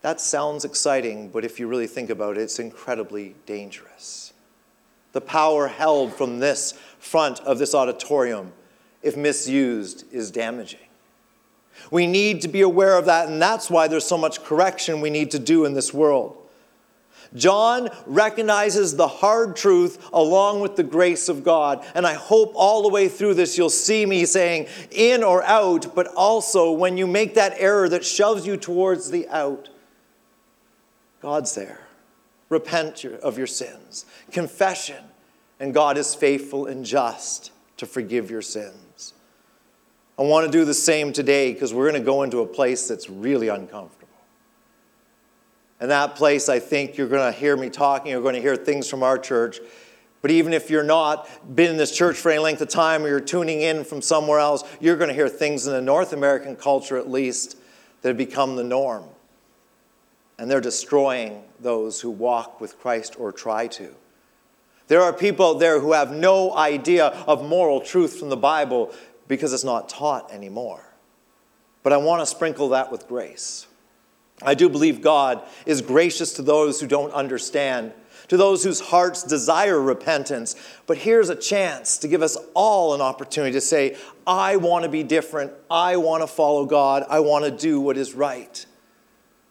That 0.00 0.18
sounds 0.18 0.64
exciting, 0.64 1.28
but 1.28 1.44
if 1.44 1.60
you 1.60 1.66
really 1.66 1.86
think 1.86 2.08
about 2.08 2.38
it, 2.38 2.40
it's 2.40 2.58
incredibly 2.58 3.34
dangerous. 3.44 4.32
The 5.12 5.20
power 5.20 5.68
held 5.68 6.14
from 6.14 6.38
this 6.38 6.72
front 6.98 7.40
of 7.40 7.58
this 7.58 7.74
auditorium 7.74 8.52
if 9.02 9.14
misused, 9.16 10.04
is 10.10 10.30
damaging. 10.30 10.80
We 11.90 12.06
need 12.06 12.40
to 12.40 12.48
be 12.48 12.62
aware 12.62 12.96
of 12.96 13.04
that, 13.04 13.28
and 13.28 13.42
that's 13.42 13.68
why 13.68 13.88
there's 13.88 14.06
so 14.06 14.16
much 14.16 14.42
correction 14.42 15.02
we 15.02 15.10
need 15.10 15.30
to 15.32 15.38
do 15.38 15.66
in 15.66 15.74
this 15.74 15.92
world. 15.92 16.45
John 17.34 17.88
recognizes 18.06 18.96
the 18.96 19.08
hard 19.08 19.56
truth 19.56 20.08
along 20.12 20.60
with 20.60 20.76
the 20.76 20.82
grace 20.82 21.28
of 21.28 21.44
God. 21.44 21.84
And 21.94 22.06
I 22.06 22.14
hope 22.14 22.52
all 22.54 22.82
the 22.82 22.88
way 22.88 23.08
through 23.08 23.34
this 23.34 23.58
you'll 23.58 23.70
see 23.70 24.06
me 24.06 24.24
saying 24.24 24.66
in 24.90 25.22
or 25.22 25.42
out, 25.44 25.94
but 25.94 26.08
also 26.14 26.70
when 26.70 26.96
you 26.96 27.06
make 27.06 27.34
that 27.34 27.54
error 27.56 27.88
that 27.88 28.04
shoves 28.04 28.46
you 28.46 28.56
towards 28.56 29.10
the 29.10 29.28
out, 29.28 29.68
God's 31.20 31.54
there. 31.54 31.80
Repent 32.48 33.04
of 33.04 33.36
your 33.36 33.48
sins, 33.48 34.06
confession, 34.30 35.02
and 35.58 35.74
God 35.74 35.98
is 35.98 36.14
faithful 36.14 36.66
and 36.66 36.84
just 36.84 37.50
to 37.78 37.86
forgive 37.86 38.30
your 38.30 38.42
sins. 38.42 39.14
I 40.18 40.22
want 40.22 40.46
to 40.46 40.52
do 40.52 40.64
the 40.64 40.74
same 40.74 41.12
today 41.12 41.52
because 41.52 41.74
we're 41.74 41.90
going 41.90 42.00
to 42.00 42.06
go 42.06 42.22
into 42.22 42.40
a 42.40 42.46
place 42.46 42.88
that's 42.88 43.10
really 43.10 43.48
uncomfortable. 43.48 44.05
And 45.80 45.90
that 45.90 46.16
place, 46.16 46.48
I 46.48 46.58
think 46.58 46.96
you're 46.96 47.08
going 47.08 47.32
to 47.32 47.38
hear 47.38 47.56
me 47.56 47.68
talking, 47.68 48.10
you're 48.10 48.22
going 48.22 48.34
to 48.34 48.40
hear 48.40 48.56
things 48.56 48.88
from 48.88 49.02
our 49.02 49.18
church. 49.18 49.58
But 50.22 50.30
even 50.30 50.52
if 50.52 50.70
you're 50.70 50.82
not 50.82 51.28
been 51.54 51.70
in 51.70 51.76
this 51.76 51.94
church 51.94 52.16
for 52.16 52.30
any 52.30 52.40
length 52.40 52.60
of 52.60 52.68
time 52.68 53.04
or 53.04 53.08
you're 53.08 53.20
tuning 53.20 53.60
in 53.60 53.84
from 53.84 54.00
somewhere 54.00 54.38
else, 54.38 54.64
you're 54.80 54.96
going 54.96 55.08
to 55.08 55.14
hear 55.14 55.28
things 55.28 55.66
in 55.66 55.72
the 55.72 55.82
North 55.82 56.12
American 56.12 56.56
culture, 56.56 56.96
at 56.96 57.10
least, 57.10 57.58
that 58.02 58.08
have 58.08 58.16
become 58.16 58.56
the 58.56 58.64
norm. 58.64 59.04
And 60.38 60.50
they're 60.50 60.60
destroying 60.60 61.44
those 61.60 62.00
who 62.00 62.10
walk 62.10 62.60
with 62.60 62.78
Christ 62.80 63.16
or 63.18 63.30
try 63.30 63.66
to. 63.68 63.94
There 64.88 65.02
are 65.02 65.12
people 65.12 65.50
out 65.50 65.60
there 65.60 65.80
who 65.80 65.92
have 65.92 66.12
no 66.12 66.54
idea 66.54 67.06
of 67.26 67.44
moral 67.44 67.80
truth 67.80 68.18
from 68.18 68.28
the 68.28 68.36
Bible 68.36 68.94
because 69.28 69.52
it's 69.52 69.64
not 69.64 69.88
taught 69.88 70.32
anymore. 70.32 70.82
But 71.82 71.92
I 71.92 71.96
want 71.98 72.20
to 72.22 72.26
sprinkle 72.26 72.70
that 72.70 72.90
with 72.90 73.08
grace. 73.08 73.66
I 74.42 74.54
do 74.54 74.68
believe 74.68 75.00
God 75.00 75.42
is 75.64 75.80
gracious 75.80 76.34
to 76.34 76.42
those 76.42 76.80
who 76.80 76.86
don't 76.86 77.12
understand, 77.12 77.92
to 78.28 78.36
those 78.36 78.62
whose 78.62 78.80
hearts 78.80 79.22
desire 79.22 79.80
repentance. 79.80 80.56
But 80.86 80.98
here's 80.98 81.30
a 81.30 81.36
chance 81.36 81.98
to 81.98 82.08
give 82.08 82.22
us 82.22 82.36
all 82.54 82.94
an 82.94 83.00
opportunity 83.00 83.52
to 83.52 83.60
say, 83.60 83.96
I 84.26 84.56
want 84.56 84.84
to 84.84 84.90
be 84.90 85.02
different. 85.02 85.52
I 85.70 85.96
want 85.96 86.22
to 86.22 86.26
follow 86.26 86.66
God. 86.66 87.04
I 87.08 87.20
want 87.20 87.44
to 87.44 87.50
do 87.50 87.80
what 87.80 87.96
is 87.96 88.14
right. 88.14 88.64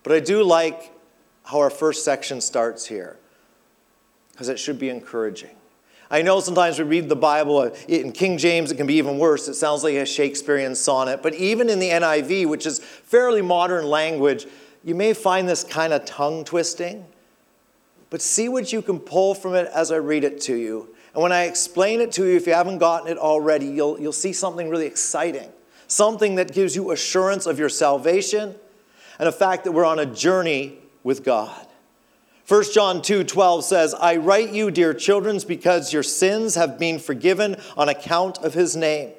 But 0.03 0.13
I 0.13 0.19
do 0.19 0.43
like 0.43 0.91
how 1.45 1.59
our 1.59 1.69
first 1.69 2.05
section 2.05 2.41
starts 2.41 2.85
here 2.85 3.17
because 4.31 4.49
it 4.49 4.59
should 4.59 4.77
be 4.77 4.89
encouraging. 4.89 5.55
I 6.11 6.21
know 6.21 6.39
sometimes 6.39 6.77
we 6.77 6.85
read 6.85 7.09
the 7.09 7.15
Bible 7.15 7.57
uh, 7.57 7.69
in 7.87 8.11
King 8.11 8.37
James, 8.37 8.71
it 8.71 8.75
can 8.75 8.85
be 8.85 8.95
even 8.95 9.17
worse. 9.17 9.47
It 9.47 9.55
sounds 9.55 9.83
like 9.83 9.95
a 9.95 10.05
Shakespearean 10.05 10.75
sonnet. 10.75 11.23
But 11.23 11.33
even 11.33 11.69
in 11.69 11.79
the 11.79 11.89
NIV, 11.89 12.47
which 12.47 12.65
is 12.67 12.79
fairly 12.79 13.41
modern 13.41 13.85
language, 13.85 14.45
you 14.85 14.95
may 14.95 15.13
find 15.13 15.49
this 15.49 15.63
kind 15.63 15.91
of 15.91 16.05
tongue 16.05 16.45
twisting. 16.45 17.05
But 18.11 18.21
see 18.21 18.47
what 18.47 18.71
you 18.71 18.81
can 18.81 18.99
pull 18.99 19.33
from 19.33 19.55
it 19.55 19.67
as 19.73 19.91
I 19.91 19.97
read 19.97 20.23
it 20.23 20.39
to 20.41 20.55
you. 20.55 20.95
And 21.13 21.23
when 21.23 21.31
I 21.31 21.45
explain 21.45 22.01
it 22.01 22.11
to 22.13 22.25
you, 22.25 22.37
if 22.37 22.45
you 22.45 22.53
haven't 22.53 22.77
gotten 22.77 23.07
it 23.07 23.17
already, 23.17 23.65
you'll, 23.65 23.99
you'll 23.99 24.13
see 24.13 24.31
something 24.31 24.69
really 24.69 24.85
exciting, 24.85 25.49
something 25.87 26.35
that 26.35 26.53
gives 26.53 26.75
you 26.75 26.91
assurance 26.91 27.47
of 27.47 27.57
your 27.57 27.67
salvation 27.67 28.55
and 29.17 29.27
the 29.27 29.31
fact 29.31 29.63
that 29.63 29.71
we're 29.71 29.85
on 29.85 29.97
a 29.97 30.05
journey 30.05 30.77
with 31.03 31.23
God. 31.23 31.67
1 32.47 32.63
John 32.73 33.01
2 33.01 33.23
12 33.23 33.63
says, 33.63 33.95
I 33.95 34.17
write 34.17 34.51
you, 34.51 34.69
dear 34.69 34.93
children, 34.93 35.39
because 35.47 35.91
your 35.91 36.03
sins 36.03 36.53
have 36.53 36.77
been 36.77 36.99
forgiven 36.99 37.55
on 37.75 37.89
account 37.89 38.37
of 38.39 38.53
his 38.53 38.75
name. 38.75 39.11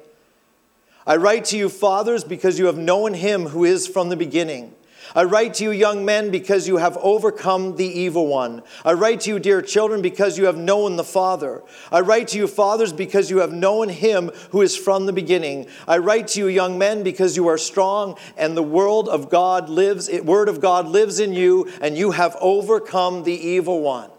I 1.05 1.17
write 1.17 1.43
to 1.45 1.57
you, 1.57 1.67
fathers, 1.67 2.23
because 2.23 2.57
you 2.57 2.67
have 2.67 2.77
known 2.77 3.13
him 3.15 3.47
who 3.47 3.65
is 3.65 3.85
from 3.85 4.07
the 4.07 4.15
beginning. 4.15 4.73
I 5.15 5.23
write 5.23 5.55
to 5.55 5.63
you, 5.63 5.71
young 5.71 6.05
men, 6.05 6.31
because 6.31 6.67
you 6.67 6.77
have 6.77 6.97
overcome 6.97 7.75
the 7.75 7.87
evil 7.87 8.27
one. 8.27 8.63
I 8.83 8.93
write 8.93 9.21
to 9.21 9.29
you, 9.29 9.39
dear 9.39 9.61
children, 9.61 10.01
because 10.01 10.37
you 10.37 10.45
have 10.45 10.57
known 10.57 10.95
the 10.95 11.03
Father. 11.03 11.63
I 11.91 12.01
write 12.01 12.29
to 12.29 12.37
you, 12.37 12.47
fathers, 12.47 12.93
because 12.93 13.29
you 13.29 13.37
have 13.39 13.53
known 13.53 13.89
him 13.89 14.31
who 14.51 14.61
is 14.61 14.75
from 14.75 15.05
the 15.05 15.13
beginning. 15.13 15.67
I 15.87 15.97
write 15.97 16.27
to 16.29 16.39
you, 16.39 16.47
young 16.47 16.77
men, 16.77 17.03
because 17.03 17.35
you 17.35 17.47
are 17.47 17.57
strong, 17.57 18.17
and 18.37 18.55
the 18.55 18.63
world 18.63 19.09
of 19.09 19.29
God 19.29 19.69
lives, 19.69 20.09
word 20.23 20.49
of 20.49 20.61
God 20.61 20.87
lives 20.87 21.19
in 21.19 21.33
you, 21.33 21.71
and 21.81 21.97
you 21.97 22.11
have 22.11 22.35
overcome 22.41 23.23
the 23.23 23.33
evil 23.33 23.81
one. 23.81 24.09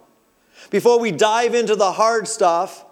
Before 0.70 0.98
we 0.98 1.12
dive 1.12 1.54
into 1.54 1.76
the 1.76 1.92
hard 1.92 2.28
stuff, 2.28 2.84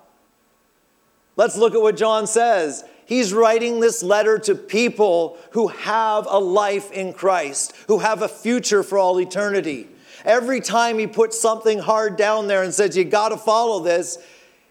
let's 1.37 1.57
look 1.57 1.75
at 1.75 1.81
what 1.81 1.97
John 1.97 2.27
says. 2.27 2.85
He's 3.07 3.33
writing 3.33 3.79
this 3.79 4.03
letter 4.03 4.37
to 4.41 4.55
people 4.55 5.39
who 5.53 5.69
have 5.69 6.27
a 6.29 6.39
life 6.39 6.91
in 6.91 7.13
Christ, 7.13 7.73
who 7.87 8.01
have 8.01 8.21
a 8.21 8.29
future 8.29 8.83
for 8.83 8.99
all 8.99 9.21
eternity. 9.21 9.89
Every 10.25 10.61
time 10.61 10.99
he 10.99 11.07
puts 11.07 11.41
something 11.41 11.79
hard 11.79 12.17
down 12.17 12.49
there 12.49 12.65
and 12.65 12.75
says, 12.75 12.97
You 12.97 13.05
got 13.05 13.29
to 13.29 13.37
follow 13.37 13.79
this, 13.81 14.19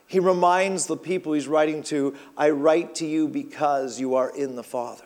he 0.07 0.19
reminds 0.19 0.85
the 0.85 0.97
people 0.97 1.31
he's 1.31 1.47
writing 1.47 1.81
to, 1.83 2.13
I 2.37 2.49
write 2.49 2.95
to 2.95 3.05
you 3.05 3.29
because 3.29 4.01
you 4.01 4.15
are 4.15 4.29
in 4.35 4.57
the 4.57 4.63
Father. 4.63 5.05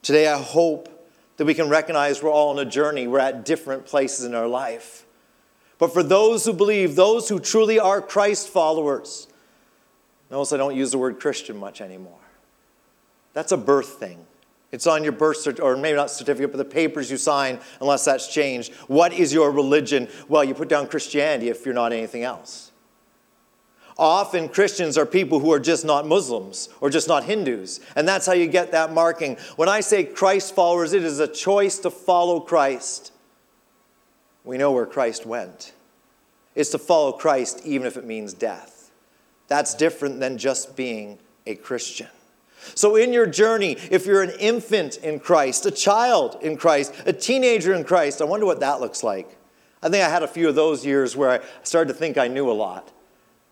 Today, 0.00 0.26
I 0.26 0.38
hope 0.38 0.88
that 1.36 1.44
we 1.44 1.54
can 1.54 1.68
recognize 1.68 2.22
we're 2.22 2.30
all 2.30 2.50
on 2.50 2.58
a 2.58 2.68
journey, 2.68 3.06
we're 3.06 3.18
at 3.18 3.44
different 3.44 3.84
places 3.84 4.24
in 4.24 4.34
our 4.34 4.48
life. 4.48 5.04
But 5.78 5.92
for 5.92 6.02
those 6.02 6.46
who 6.46 6.54
believe, 6.54 6.96
those 6.96 7.28
who 7.28 7.38
truly 7.38 7.78
are 7.78 8.00
Christ 8.00 8.48
followers, 8.48 9.26
Notice 10.34 10.52
I 10.52 10.56
don't 10.56 10.74
use 10.74 10.90
the 10.90 10.98
word 10.98 11.20
Christian 11.20 11.56
much 11.56 11.80
anymore. 11.80 12.18
That's 13.34 13.52
a 13.52 13.56
birth 13.56 14.00
thing. 14.00 14.26
It's 14.72 14.84
on 14.84 15.04
your 15.04 15.12
birth 15.12 15.36
certificate, 15.36 15.64
or 15.64 15.76
maybe 15.76 15.94
not 15.94 16.10
certificate, 16.10 16.50
but 16.50 16.58
the 16.58 16.64
papers 16.64 17.08
you 17.08 17.18
sign, 17.18 17.60
unless 17.80 18.04
that's 18.04 18.26
changed. 18.26 18.74
What 18.88 19.12
is 19.12 19.32
your 19.32 19.52
religion? 19.52 20.08
Well, 20.26 20.42
you 20.42 20.52
put 20.52 20.68
down 20.68 20.88
Christianity 20.88 21.50
if 21.50 21.64
you're 21.64 21.72
not 21.72 21.92
anything 21.92 22.24
else. 22.24 22.72
Often 23.96 24.48
Christians 24.48 24.98
are 24.98 25.06
people 25.06 25.38
who 25.38 25.52
are 25.52 25.60
just 25.60 25.84
not 25.84 26.04
Muslims 26.04 26.68
or 26.80 26.90
just 26.90 27.06
not 27.06 27.22
Hindus. 27.22 27.78
And 27.94 28.08
that's 28.08 28.26
how 28.26 28.32
you 28.32 28.48
get 28.48 28.72
that 28.72 28.92
marking. 28.92 29.36
When 29.54 29.68
I 29.68 29.78
say 29.78 30.02
Christ 30.02 30.52
followers, 30.52 30.94
it 30.94 31.04
is 31.04 31.20
a 31.20 31.28
choice 31.28 31.78
to 31.78 31.90
follow 31.90 32.40
Christ. 32.40 33.12
We 34.42 34.58
know 34.58 34.72
where 34.72 34.84
Christ 34.84 35.26
went. 35.26 35.74
It's 36.56 36.70
to 36.70 36.78
follow 36.78 37.12
Christ 37.12 37.60
even 37.64 37.86
if 37.86 37.96
it 37.96 38.04
means 38.04 38.34
death. 38.34 38.73
That's 39.48 39.74
different 39.74 40.20
than 40.20 40.38
just 40.38 40.76
being 40.76 41.18
a 41.46 41.54
Christian. 41.54 42.08
So, 42.74 42.96
in 42.96 43.12
your 43.12 43.26
journey, 43.26 43.76
if 43.90 44.06
you're 44.06 44.22
an 44.22 44.32
infant 44.40 44.96
in 44.98 45.20
Christ, 45.20 45.66
a 45.66 45.70
child 45.70 46.38
in 46.40 46.56
Christ, 46.56 46.94
a 47.04 47.12
teenager 47.12 47.74
in 47.74 47.84
Christ, 47.84 48.22
I 48.22 48.24
wonder 48.24 48.46
what 48.46 48.60
that 48.60 48.80
looks 48.80 49.02
like. 49.02 49.36
I 49.82 49.90
think 49.90 50.02
I 50.02 50.08
had 50.08 50.22
a 50.22 50.28
few 50.28 50.48
of 50.48 50.54
those 50.54 50.86
years 50.86 51.14
where 51.14 51.30
I 51.30 51.40
started 51.62 51.92
to 51.92 51.98
think 51.98 52.16
I 52.16 52.26
knew 52.26 52.50
a 52.50 52.52
lot, 52.52 52.90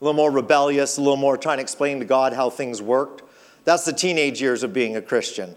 a 0.01 0.05
little 0.05 0.17
more 0.17 0.31
rebellious, 0.31 0.97
a 0.97 1.03
little 1.03 1.19
more 1.19 1.37
trying 1.37 1.59
to 1.59 1.63
explain 1.63 1.99
to 1.99 2.07
God 2.07 2.33
how 2.33 2.49
things 2.49 2.81
worked. 2.81 3.23
That's 3.65 3.85
the 3.85 3.93
teenage 3.93 4.41
years 4.41 4.63
of 4.63 4.73
being 4.73 4.97
a 4.97 5.03
Christian. 5.03 5.57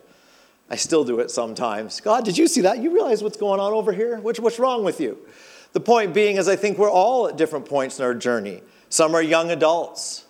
I 0.70 0.76
still 0.76 1.06
do 1.06 1.20
it 1.22 1.32
sometimes. 1.32 2.02
God, 2.02 2.26
did 2.26 2.38
you 2.38 2.48
see 2.48 2.62
that? 2.62 2.80
You 2.80 2.94
realize 2.94 3.24
what's 3.24 3.38
going 3.38 3.62
on 3.62 3.72
over 3.72 3.94
here? 3.94 4.20
What's, 4.20 4.40
what's 4.40 4.60
wrong 4.60 4.84
with 4.84 5.00
you? 5.00 5.18
The 5.72 5.80
point 5.80 6.14
being 6.14 6.36
is, 6.36 6.50
I 6.50 6.58
think 6.58 6.78
we're 6.78 6.92
all 6.92 7.28
at 7.28 7.38
different 7.38 7.68
points 7.68 8.00
in 8.00 8.06
our 8.06 8.14
journey. 8.14 8.62
Some 8.90 9.16
are 9.16 9.22
young 9.22 9.52
adults 9.52 10.25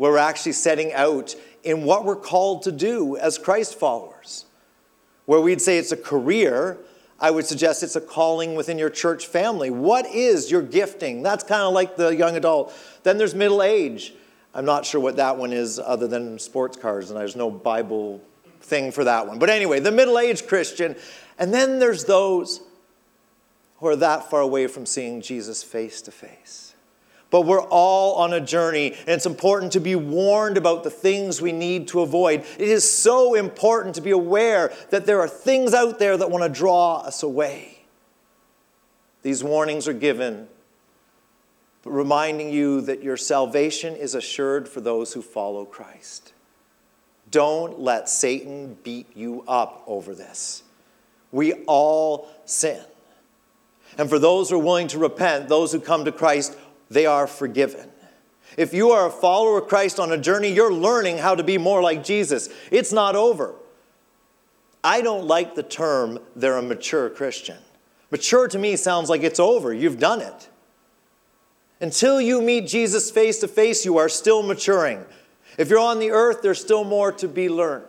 we're 0.00 0.16
actually 0.16 0.52
setting 0.52 0.94
out 0.94 1.34
in 1.62 1.84
what 1.84 2.06
we're 2.06 2.16
called 2.16 2.62
to 2.62 2.72
do 2.72 3.18
as 3.18 3.36
Christ 3.36 3.78
followers. 3.78 4.46
Where 5.26 5.42
we'd 5.42 5.60
say 5.60 5.76
it's 5.76 5.92
a 5.92 5.96
career, 5.96 6.78
I 7.20 7.30
would 7.30 7.44
suggest 7.44 7.82
it's 7.82 7.96
a 7.96 8.00
calling 8.00 8.54
within 8.54 8.78
your 8.78 8.88
church 8.88 9.26
family. 9.26 9.68
What 9.68 10.06
is 10.06 10.50
your 10.50 10.62
gifting? 10.62 11.22
That's 11.22 11.44
kind 11.44 11.60
of 11.60 11.74
like 11.74 11.98
the 11.98 12.16
young 12.16 12.34
adult. 12.34 12.72
Then 13.02 13.18
there's 13.18 13.34
middle 13.34 13.62
age. 13.62 14.14
I'm 14.54 14.64
not 14.64 14.86
sure 14.86 15.02
what 15.02 15.16
that 15.16 15.36
one 15.36 15.52
is 15.52 15.78
other 15.78 16.08
than 16.08 16.38
sports 16.38 16.78
cars, 16.78 17.10
and 17.10 17.20
there's 17.20 17.36
no 17.36 17.50
Bible 17.50 18.22
thing 18.62 18.92
for 18.92 19.04
that 19.04 19.26
one. 19.26 19.38
But 19.38 19.50
anyway, 19.50 19.80
the 19.80 19.92
middle 19.92 20.18
aged 20.18 20.48
Christian. 20.48 20.96
And 21.38 21.52
then 21.52 21.78
there's 21.78 22.06
those 22.06 22.62
who 23.80 23.86
are 23.88 23.96
that 23.96 24.30
far 24.30 24.40
away 24.40 24.66
from 24.66 24.86
seeing 24.86 25.20
Jesus 25.20 25.62
face 25.62 26.00
to 26.02 26.10
face. 26.10 26.69
But 27.30 27.42
we're 27.42 27.62
all 27.62 28.14
on 28.16 28.32
a 28.32 28.40
journey, 28.40 28.92
and 28.92 29.10
it's 29.10 29.26
important 29.26 29.72
to 29.72 29.80
be 29.80 29.94
warned 29.94 30.56
about 30.56 30.82
the 30.82 30.90
things 30.90 31.40
we 31.40 31.52
need 31.52 31.86
to 31.88 32.00
avoid. 32.00 32.40
It 32.58 32.68
is 32.68 32.90
so 32.90 33.34
important 33.34 33.94
to 33.94 34.00
be 34.00 34.10
aware 34.10 34.72
that 34.90 35.06
there 35.06 35.20
are 35.20 35.28
things 35.28 35.72
out 35.72 36.00
there 36.00 36.16
that 36.16 36.30
want 36.30 36.42
to 36.42 36.50
draw 36.50 36.98
us 36.98 37.22
away. 37.22 37.82
These 39.22 39.44
warnings 39.44 39.86
are 39.86 39.92
given, 39.92 40.48
reminding 41.84 42.50
you 42.50 42.80
that 42.80 43.02
your 43.02 43.16
salvation 43.16 43.94
is 43.94 44.14
assured 44.14 44.68
for 44.68 44.80
those 44.80 45.12
who 45.12 45.22
follow 45.22 45.64
Christ. 45.64 46.32
Don't 47.30 47.78
let 47.78 48.08
Satan 48.08 48.76
beat 48.82 49.06
you 49.14 49.44
up 49.46 49.84
over 49.86 50.14
this. 50.14 50.64
We 51.30 51.52
all 51.66 52.28
sin. 52.44 52.82
And 53.98 54.08
for 54.08 54.18
those 54.18 54.50
who 54.50 54.56
are 54.56 54.62
willing 54.62 54.88
to 54.88 54.98
repent, 54.98 55.48
those 55.48 55.72
who 55.72 55.80
come 55.80 56.04
to 56.04 56.12
Christ, 56.12 56.56
they 56.90 57.06
are 57.06 57.26
forgiven. 57.26 57.90
If 58.56 58.74
you 58.74 58.90
are 58.90 59.06
a 59.06 59.10
follower 59.10 59.58
of 59.58 59.68
Christ 59.68 60.00
on 60.00 60.12
a 60.12 60.18
journey, 60.18 60.52
you're 60.52 60.72
learning 60.72 61.18
how 61.18 61.34
to 61.34 61.44
be 61.44 61.56
more 61.56 61.82
like 61.82 62.02
Jesus. 62.02 62.48
It's 62.70 62.92
not 62.92 63.14
over. 63.14 63.54
I 64.82 65.02
don't 65.02 65.26
like 65.26 65.54
the 65.54 65.62
term, 65.62 66.18
they're 66.34 66.56
a 66.56 66.62
mature 66.62 67.08
Christian. 67.10 67.58
Mature 68.10 68.48
to 68.48 68.58
me 68.58 68.76
sounds 68.76 69.08
like 69.08 69.22
it's 69.22 69.38
over, 69.38 69.72
you've 69.72 69.98
done 69.98 70.20
it. 70.20 70.48
Until 71.80 72.20
you 72.20 72.42
meet 72.42 72.66
Jesus 72.66 73.10
face 73.10 73.38
to 73.40 73.48
face, 73.48 73.84
you 73.84 73.98
are 73.98 74.08
still 74.08 74.42
maturing. 74.42 75.04
If 75.56 75.68
you're 75.70 75.78
on 75.78 75.98
the 75.98 76.10
earth, 76.10 76.42
there's 76.42 76.60
still 76.60 76.84
more 76.84 77.12
to 77.12 77.28
be 77.28 77.48
learned. 77.48 77.84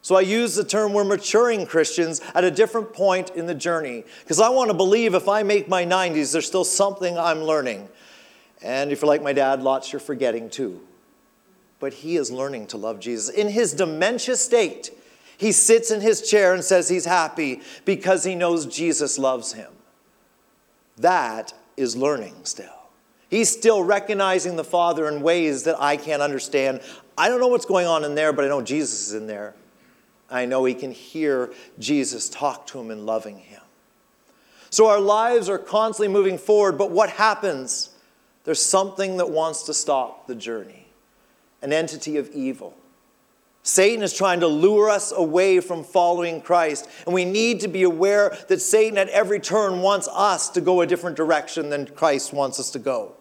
So 0.00 0.16
I 0.16 0.22
use 0.22 0.56
the 0.56 0.64
term 0.64 0.92
we're 0.92 1.04
maturing 1.04 1.64
Christians 1.64 2.20
at 2.34 2.42
a 2.42 2.50
different 2.50 2.92
point 2.92 3.30
in 3.30 3.46
the 3.46 3.54
journey 3.54 4.04
because 4.20 4.40
I 4.40 4.48
want 4.48 4.70
to 4.70 4.74
believe 4.74 5.14
if 5.14 5.28
I 5.28 5.44
make 5.44 5.68
my 5.68 5.84
90s, 5.84 6.32
there's 6.32 6.46
still 6.46 6.64
something 6.64 7.16
I'm 7.16 7.42
learning. 7.42 7.88
And 8.62 8.92
if 8.92 9.02
you're 9.02 9.08
like 9.08 9.22
my 9.22 9.32
dad, 9.32 9.62
lots 9.62 9.92
you're 9.92 10.00
forgetting 10.00 10.50
too. 10.50 10.80
But 11.80 11.94
he 11.94 12.16
is 12.16 12.30
learning 12.30 12.68
to 12.68 12.76
love 12.76 13.00
Jesus. 13.00 13.34
In 13.34 13.48
his 13.48 13.72
dementia 13.72 14.36
state, 14.36 14.90
he 15.36 15.50
sits 15.50 15.90
in 15.90 16.00
his 16.00 16.22
chair 16.28 16.54
and 16.54 16.62
says 16.62 16.88
he's 16.88 17.04
happy 17.04 17.60
because 17.84 18.22
he 18.24 18.34
knows 18.34 18.66
Jesus 18.66 19.18
loves 19.18 19.52
him. 19.54 19.70
that 20.98 21.52
is 21.76 21.96
learning 21.96 22.34
still. 22.44 22.66
He's 23.30 23.48
still 23.48 23.82
recognizing 23.82 24.56
the 24.56 24.64
Father 24.64 25.08
in 25.08 25.22
ways 25.22 25.64
that 25.64 25.80
I 25.80 25.96
can't 25.96 26.20
understand. 26.20 26.82
I 27.16 27.28
don't 27.28 27.40
know 27.40 27.48
what's 27.48 27.64
going 27.64 27.86
on 27.86 28.04
in 28.04 28.14
there, 28.14 28.32
but 28.32 28.44
I 28.44 28.48
know 28.48 28.60
Jesus 28.60 29.08
is 29.08 29.14
in 29.14 29.26
there. 29.26 29.54
I 30.30 30.44
know 30.44 30.64
he 30.66 30.74
can 30.74 30.92
hear 30.92 31.52
Jesus 31.78 32.28
talk 32.28 32.66
to 32.68 32.78
him 32.78 32.90
and 32.90 33.06
loving 33.06 33.38
him. 33.38 33.62
So 34.68 34.86
our 34.88 35.00
lives 35.00 35.48
are 35.48 35.58
constantly 35.58 36.12
moving 36.12 36.38
forward, 36.38 36.76
but 36.78 36.90
what 36.90 37.08
happens? 37.10 37.91
There's 38.44 38.62
something 38.62 39.18
that 39.18 39.30
wants 39.30 39.64
to 39.64 39.74
stop 39.74 40.26
the 40.26 40.34
journey 40.34 40.86
an 41.62 41.72
entity 41.72 42.16
of 42.16 42.28
evil. 42.30 42.74
Satan 43.62 44.02
is 44.02 44.12
trying 44.12 44.40
to 44.40 44.48
lure 44.48 44.90
us 44.90 45.12
away 45.12 45.60
from 45.60 45.84
following 45.84 46.40
Christ. 46.40 46.88
And 47.06 47.14
we 47.14 47.24
need 47.24 47.60
to 47.60 47.68
be 47.68 47.84
aware 47.84 48.36
that 48.48 48.60
Satan 48.60 48.98
at 48.98 49.08
every 49.10 49.38
turn 49.38 49.80
wants 49.80 50.08
us 50.08 50.50
to 50.50 50.60
go 50.60 50.80
a 50.80 50.86
different 50.86 51.16
direction 51.16 51.70
than 51.70 51.86
Christ 51.86 52.32
wants 52.32 52.58
us 52.58 52.70
to 52.72 52.80
go. 52.80 53.12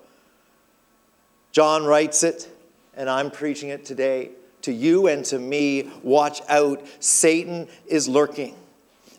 John 1.52 1.86
writes 1.86 2.24
it, 2.24 2.50
and 2.96 3.10
I'm 3.10 3.30
preaching 3.30 3.70
it 3.70 3.86
today 3.86 4.32
to 4.64 4.74
you 4.74 5.08
and 5.08 5.24
to 5.26 5.38
me. 5.38 5.92
Watch 6.02 6.42
out, 6.50 6.84
Satan 7.00 7.68
is 7.86 8.08
lurking. 8.08 8.56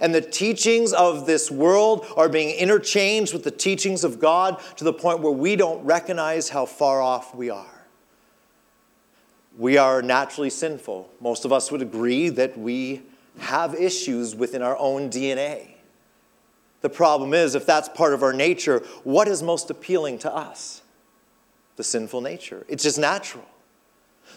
And 0.02 0.12
the 0.12 0.20
teachings 0.20 0.92
of 0.92 1.26
this 1.26 1.48
world 1.48 2.04
are 2.16 2.28
being 2.28 2.50
interchanged 2.56 3.32
with 3.32 3.44
the 3.44 3.52
teachings 3.52 4.02
of 4.02 4.18
God 4.18 4.60
to 4.76 4.82
the 4.82 4.92
point 4.92 5.20
where 5.20 5.32
we 5.32 5.54
don't 5.54 5.82
recognize 5.84 6.48
how 6.48 6.66
far 6.66 7.00
off 7.00 7.36
we 7.36 7.50
are. 7.50 7.86
We 9.56 9.78
are 9.78 10.02
naturally 10.02 10.50
sinful. 10.50 11.08
Most 11.20 11.44
of 11.44 11.52
us 11.52 11.70
would 11.70 11.82
agree 11.82 12.30
that 12.30 12.58
we 12.58 13.02
have 13.38 13.76
issues 13.76 14.34
within 14.34 14.60
our 14.60 14.76
own 14.76 15.08
DNA. 15.08 15.68
The 16.80 16.90
problem 16.90 17.32
is, 17.32 17.54
if 17.54 17.64
that's 17.64 17.88
part 17.88 18.12
of 18.12 18.24
our 18.24 18.32
nature, 18.32 18.80
what 19.04 19.28
is 19.28 19.40
most 19.40 19.70
appealing 19.70 20.18
to 20.20 20.34
us? 20.34 20.82
The 21.76 21.84
sinful 21.84 22.22
nature. 22.22 22.66
It's 22.68 22.82
just 22.82 22.98
natural. 22.98 23.46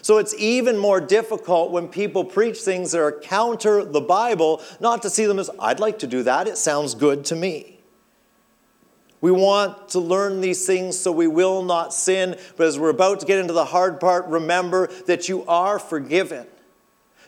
So 0.06 0.18
it's 0.18 0.36
even 0.38 0.78
more 0.78 1.00
difficult 1.00 1.72
when 1.72 1.88
people 1.88 2.24
preach 2.24 2.58
things 2.58 2.92
that 2.92 3.00
are 3.00 3.10
counter 3.10 3.84
the 3.84 4.00
Bible, 4.00 4.62
not 4.78 5.02
to 5.02 5.10
see 5.10 5.26
them 5.26 5.40
as, 5.40 5.50
I'd 5.58 5.80
like 5.80 5.98
to 5.98 6.06
do 6.06 6.22
that, 6.22 6.46
it 6.46 6.56
sounds 6.56 6.94
good 6.94 7.24
to 7.24 7.34
me. 7.34 7.80
We 9.20 9.32
want 9.32 9.88
to 9.88 9.98
learn 9.98 10.40
these 10.40 10.64
things 10.64 10.96
so 10.96 11.10
we 11.10 11.26
will 11.26 11.64
not 11.64 11.92
sin. 11.92 12.38
But 12.56 12.68
as 12.68 12.78
we're 12.78 12.90
about 12.90 13.18
to 13.18 13.26
get 13.26 13.40
into 13.40 13.52
the 13.52 13.64
hard 13.64 13.98
part, 13.98 14.26
remember 14.26 14.86
that 15.06 15.28
you 15.28 15.44
are 15.46 15.80
forgiven, 15.80 16.46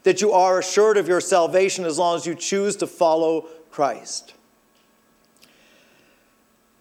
that 0.04 0.20
you 0.20 0.30
are 0.30 0.60
assured 0.60 0.98
of 0.98 1.08
your 1.08 1.20
salvation 1.20 1.84
as 1.84 1.98
long 1.98 2.14
as 2.14 2.26
you 2.26 2.36
choose 2.36 2.76
to 2.76 2.86
follow 2.86 3.48
Christ. 3.72 4.34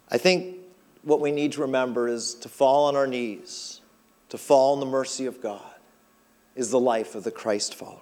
I 0.08 0.16
think 0.16 0.58
what 1.02 1.20
we 1.20 1.32
need 1.32 1.50
to 1.54 1.62
remember 1.62 2.06
is 2.06 2.34
to 2.34 2.48
fall 2.48 2.86
on 2.86 2.94
our 2.94 3.08
knees, 3.08 3.80
to 4.28 4.38
fall 4.38 4.74
in 4.74 4.78
the 4.78 4.86
mercy 4.86 5.26
of 5.26 5.42
God, 5.42 5.67
is 6.58 6.70
the 6.70 6.80
life 6.80 7.14
of 7.14 7.24
the 7.24 7.30
Christ 7.30 7.74
follower. 7.74 8.00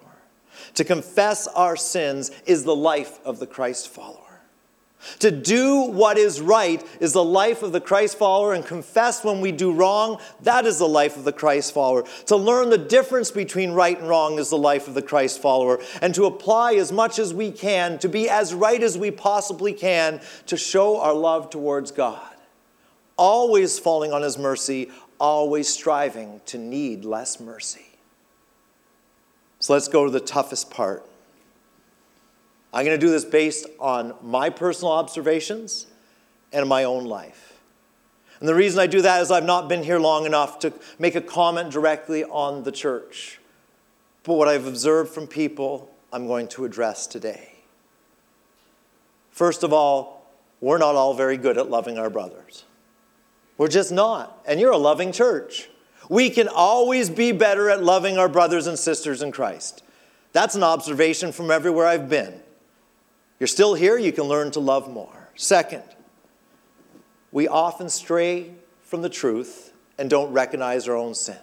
To 0.73 0.83
confess 0.83 1.47
our 1.47 1.77
sins 1.77 2.31
is 2.45 2.63
the 2.63 2.75
life 2.75 3.19
of 3.23 3.39
the 3.39 3.47
Christ 3.47 3.87
follower. 3.87 4.23
To 5.19 5.29
do 5.29 5.81
what 5.81 6.17
is 6.17 6.41
right 6.41 6.83
is 6.99 7.13
the 7.13 7.23
life 7.23 7.61
of 7.61 7.71
the 7.71 7.79
Christ 7.79 8.17
follower, 8.17 8.53
and 8.53 8.65
confess 8.65 9.23
when 9.23 9.41
we 9.41 9.51
do 9.51 9.71
wrong, 9.71 10.19
that 10.41 10.65
is 10.65 10.79
the 10.79 10.87
life 10.87 11.17
of 11.17 11.23
the 11.23 11.31
Christ 11.31 11.71
follower. 11.71 12.03
To 12.25 12.35
learn 12.35 12.71
the 12.71 12.79
difference 12.79 13.29
between 13.29 13.73
right 13.73 13.97
and 13.97 14.09
wrong 14.09 14.39
is 14.39 14.49
the 14.49 14.57
life 14.57 14.87
of 14.87 14.95
the 14.95 15.03
Christ 15.03 15.39
follower, 15.39 15.79
and 16.01 16.15
to 16.15 16.25
apply 16.25 16.73
as 16.73 16.91
much 16.91 17.19
as 17.19 17.31
we 17.31 17.51
can, 17.51 17.99
to 17.99 18.09
be 18.09 18.27
as 18.27 18.55
right 18.55 18.81
as 18.81 18.97
we 18.97 19.11
possibly 19.11 19.71
can, 19.71 20.19
to 20.47 20.57
show 20.57 20.99
our 20.99 21.13
love 21.13 21.51
towards 21.51 21.91
God. 21.91 22.35
Always 23.17 23.77
falling 23.77 24.11
on 24.11 24.23
His 24.23 24.39
mercy, 24.39 24.89
always 25.19 25.67
striving 25.67 26.41
to 26.47 26.57
need 26.57 27.05
less 27.05 27.39
mercy. 27.39 27.85
So 29.59 29.73
let's 29.73 29.87
go 29.87 30.05
to 30.05 30.11
the 30.11 30.19
toughest 30.19 30.69
part 30.69 31.07
I'm 32.73 32.85
going 32.85 32.99
to 32.99 33.03
do 33.03 33.11
this 33.11 33.25
based 33.25 33.65
on 33.79 34.13
my 34.21 34.49
personal 34.49 34.91
observations 34.91 35.87
and 36.51 36.67
my 36.67 36.83
own 36.83 37.05
life. 37.05 37.59
And 38.39 38.47
the 38.47 38.53
reason 38.53 38.79
I 38.79 38.87
do 38.87 39.01
that 39.01 39.21
is 39.21 39.31
I've 39.31 39.45
not 39.45 39.67
been 39.67 39.83
here 39.83 39.99
long 39.99 40.25
enough 40.25 40.59
to 40.59 40.73
make 40.99 41.15
a 41.15 41.21
comment 41.21 41.71
directly 41.71 42.23
on 42.23 42.63
the 42.63 42.71
church. 42.71 43.39
But 44.23 44.33
what 44.33 44.47
I've 44.47 44.67
observed 44.67 45.11
from 45.11 45.25
people, 45.25 45.89
I'm 46.13 46.27
going 46.27 46.47
to 46.49 46.65
address 46.65 47.07
today. 47.07 47.53
First 49.31 49.63
of 49.63 49.73
all, 49.73 50.29
we're 50.61 50.77
not 50.77 50.95
all 50.95 51.13
very 51.13 51.37
good 51.37 51.57
at 51.57 51.69
loving 51.69 51.97
our 51.97 52.09
brothers. 52.09 52.63
We're 53.57 53.69
just 53.69 53.91
not. 53.91 54.39
And 54.45 54.59
you're 54.59 54.71
a 54.71 54.77
loving 54.77 55.11
church. 55.11 55.69
We 56.09 56.29
can 56.29 56.47
always 56.47 57.09
be 57.09 57.31
better 57.31 57.69
at 57.69 57.83
loving 57.83 58.17
our 58.17 58.29
brothers 58.29 58.67
and 58.67 58.79
sisters 58.79 59.21
in 59.21 59.31
Christ. 59.31 59.83
That's 60.31 60.55
an 60.55 60.63
observation 60.63 61.31
from 61.31 61.51
everywhere 61.51 61.85
I've 61.85 62.09
been. 62.09 62.41
You're 63.39 63.47
still 63.47 63.73
here, 63.73 63.97
you 63.97 64.11
can 64.11 64.25
learn 64.25 64.51
to 64.51 64.59
love 64.59 64.89
more. 64.89 65.29
Second, 65.35 65.83
we 67.31 67.47
often 67.47 67.89
stray 67.89 68.51
from 68.83 69.01
the 69.01 69.09
truth 69.09 69.73
and 69.97 70.09
don't 70.09 70.31
recognize 70.31 70.87
our 70.87 70.95
own 70.95 71.13
sin. 71.13 71.37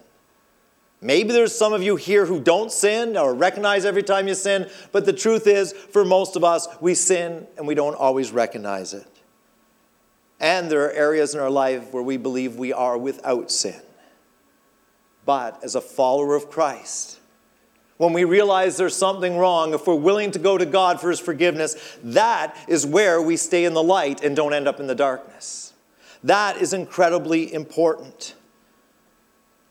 Maybe 1.01 1.31
there's 1.33 1.55
some 1.55 1.73
of 1.73 1.83
you 1.83 1.97
here 1.97 2.25
who 2.25 2.39
don't 2.39 2.71
sin 2.71 3.15
or 3.15 3.33
recognize 3.33 3.85
every 3.85 4.01
time 4.01 4.27
you 4.27 4.33
sin, 4.33 4.69
but 4.91 5.05
the 5.05 5.13
truth 5.13 5.45
is, 5.45 5.71
for 5.71 6.03
most 6.03 6.35
of 6.35 6.43
us, 6.43 6.67
we 6.81 6.95
sin 6.95 7.45
and 7.57 7.67
we 7.67 7.75
don't 7.75 7.95
always 7.95 8.31
recognize 8.31 8.93
it. 8.93 9.07
And 10.39 10.69
there 10.69 10.85
are 10.85 10.91
areas 10.91 11.35
in 11.35 11.39
our 11.39 11.49
life 11.49 11.93
where 11.93 12.03
we 12.03 12.17
believe 12.17 12.55
we 12.55 12.73
are 12.73 12.97
without 12.97 13.51
sin. 13.51 13.79
But 15.25 15.63
as 15.63 15.75
a 15.75 15.81
follower 15.81 16.35
of 16.35 16.49
Christ, 16.49 17.19
when 17.97 18.13
we 18.13 18.25
realize 18.25 18.77
there's 18.77 18.95
something 18.95 19.37
wrong, 19.37 19.73
if 19.73 19.87
we're 19.87 19.95
willing 19.95 20.31
to 20.31 20.39
go 20.39 20.57
to 20.57 20.65
God 20.65 20.99
for 20.99 21.09
His 21.09 21.19
forgiveness, 21.19 21.97
that 22.03 22.55
is 22.67 22.85
where 22.85 23.21
we 23.21 23.37
stay 23.37 23.65
in 23.65 23.73
the 23.73 23.83
light 23.83 24.23
and 24.23 24.35
don't 24.35 24.53
end 24.53 24.67
up 24.67 24.79
in 24.79 24.87
the 24.87 24.95
darkness. 24.95 25.73
That 26.23 26.57
is 26.57 26.73
incredibly 26.73 27.53
important. 27.53 28.35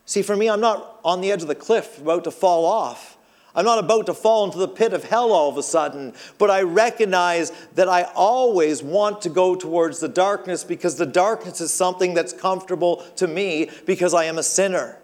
See, 0.07 0.23
for 0.23 0.37
me, 0.37 0.49
I'm 0.49 0.61
not 0.61 1.01
on 1.05 1.21
the 1.21 1.33
edge 1.33 1.43
of 1.43 1.49
the 1.49 1.55
cliff 1.55 2.01
about 2.01 2.25
to 2.25 2.31
fall 2.31 2.65
off. 2.65 3.17
I'm 3.55 3.65
not 3.65 3.79
about 3.79 4.07
to 4.07 4.15
fall 4.15 4.45
into 4.45 4.59
the 4.59 4.69
pit 4.69 4.93
of 4.93 5.05
hell 5.05 5.31
all 5.33 5.49
of 5.49 5.57
a 5.57 5.63
sudden, 5.63 6.13
but 6.39 6.51
I 6.51 6.63
recognize 6.63 7.53
that 7.75 7.89
I 7.89 8.03
always 8.15 8.83
want 8.83 9.23
to 9.23 9.29
go 9.29 9.55
towards 9.55 10.01
the 10.01 10.09
darkness 10.09 10.65
because 10.65 10.97
the 10.97 11.07
darkness 11.07 11.61
is 11.61 11.73
something 11.73 12.15
that's 12.15 12.33
comfortable 12.33 12.97
to 13.17 13.29
me 13.29 13.71
because 13.87 14.13
I 14.13 14.25
am 14.25 14.39
a 14.39 14.43
sinner. 14.43 14.99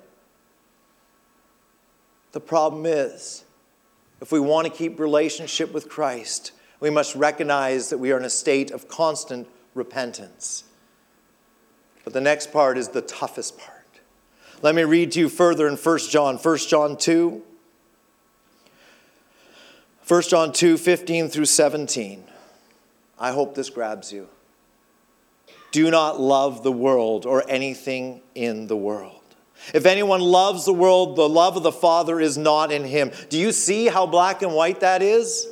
The 2.33 2.41
problem 2.41 2.87
is, 2.87 3.45
if 4.21 4.31
we 4.31 4.41
want 4.41 4.67
to 4.67 4.73
keep 4.73 5.01
relationship 5.01 5.73
with 5.73 5.89
Christ, 5.89 6.53
we 6.79 6.91
must 6.91 7.15
recognize 7.15 7.91
that 7.91 7.99
we 7.99 8.13
are 8.13 8.19
in 8.19 8.25
a 8.25 8.31
state 8.31 8.71
of 8.71 8.89
constant 8.89 9.49
repentance. 9.75 10.65
But 12.05 12.13
the 12.13 12.21
next 12.21 12.53
part 12.53 12.79
is 12.79 12.89
the 12.89 13.03
toughest 13.03 13.59
part. 13.59 14.01
Let 14.63 14.75
me 14.75 14.85
read 14.85 15.13
to 15.13 15.21
you 15.21 15.29
further 15.29 15.67
in 15.69 15.77
1 15.77 15.99
John, 16.11 16.37
1 16.37 16.59
John 16.59 16.97
2. 16.97 17.43
1 20.07 20.23
John 20.23 20.53
2, 20.53 20.77
15 20.77 21.29
through 21.29 21.45
17. 21.45 22.25
I 23.19 23.33
hope 23.33 23.55
this 23.55 23.71
grabs 23.71 24.13
you. 24.13 24.29
Do 25.71 25.91
not 25.91 26.21
love 26.21 26.63
the 26.63 26.73
world 26.73 27.27
or 27.27 27.49
anything 27.49 28.23
in 28.35 28.67
the 28.67 28.77
world. 28.77 29.20
If 29.75 29.87
anyone 29.87 30.21
loves 30.21 30.65
the 30.65 30.73
world, 30.73 31.17
the 31.17 31.29
love 31.29 31.57
of 31.57 31.63
the 31.63 31.73
Father 31.73 32.21
is 32.21 32.37
not 32.39 32.73
in 32.73 32.85
him. 32.85 33.13
Do 33.29 33.39
you 33.39 33.53
see 33.53 33.87
how 33.87 34.07
black 34.07 34.43
and 34.43 34.55
white 34.55 34.81
that 34.81 35.03
is? 35.03 35.47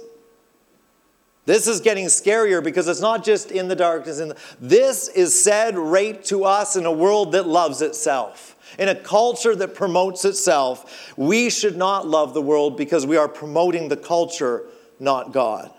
This 1.48 1.66
is 1.66 1.80
getting 1.80 2.06
scarier 2.06 2.62
because 2.62 2.88
it's 2.88 3.00
not 3.00 3.24
just 3.24 3.50
in 3.50 3.68
the 3.68 3.74
darkness. 3.74 4.20
This 4.60 5.08
is 5.08 5.40
said 5.40 5.78
right 5.78 6.22
to 6.24 6.44
us 6.44 6.76
in 6.76 6.84
a 6.84 6.92
world 6.92 7.32
that 7.32 7.46
loves 7.46 7.80
itself, 7.80 8.54
in 8.78 8.90
a 8.90 8.94
culture 8.94 9.56
that 9.56 9.74
promotes 9.74 10.26
itself. 10.26 11.14
We 11.16 11.48
should 11.48 11.76
not 11.76 12.06
love 12.06 12.34
the 12.34 12.42
world 12.42 12.76
because 12.76 13.06
we 13.06 13.16
are 13.16 13.28
promoting 13.28 13.88
the 13.88 13.96
culture, 13.96 14.64
not 15.00 15.32
God. 15.32 15.70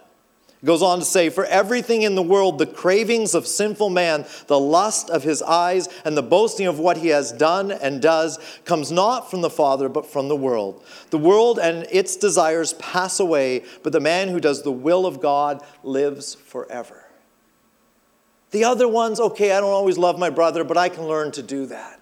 It 0.62 0.66
goes 0.66 0.82
on 0.82 1.00
to 1.00 1.06
say, 1.06 1.30
For 1.30 1.46
everything 1.46 2.02
in 2.02 2.16
the 2.16 2.22
world, 2.22 2.58
the 2.58 2.66
cravings 2.66 3.34
of 3.34 3.48
sinful 3.48 3.90
man, 3.90 4.26
the 4.48 4.60
lust 4.60 5.10
of 5.10 5.24
his 5.24 5.42
eyes, 5.42 5.88
and 6.04 6.18
the 6.18 6.24
boasting 6.24 6.68
of 6.68 6.80
what 6.80 6.98
he 6.98 7.08
has 7.10 7.32
done 7.32 7.72
and 7.72 8.02
does, 8.02 8.40
comes 8.66 8.92
not 8.92 9.32
from 9.32 9.40
the 9.40 9.50
Father, 9.50 9.88
but 9.88 10.06
from 10.06 10.28
the 10.28 10.36
world. 10.36 10.84
The 11.12 11.18
world 11.18 11.60
and 11.60 11.88
its 11.92 12.18
desires 12.18 12.74
pass 12.74 13.22
away, 13.22 13.64
but 13.84 13.94
the 13.94 14.02
man 14.02 14.28
who 14.28 14.42
does 14.42 14.64
the 14.64 14.72
will 14.72 15.06
of 15.06 15.22
God 15.22 15.64
lives 15.82 16.36
forever. 16.36 17.06
The 18.52 18.66
other 18.66 18.88
ones, 18.88 19.20
okay, 19.20 19.54
I 19.54 19.62
don't 19.62 19.70
always 19.70 19.98
love 19.98 20.20
my 20.20 20.30
brother, 20.30 20.66
but 20.66 20.78
I 20.78 20.90
can 20.90 21.08
learn 21.08 21.32
to 21.34 21.44
do 21.44 21.68
that. 21.68 22.02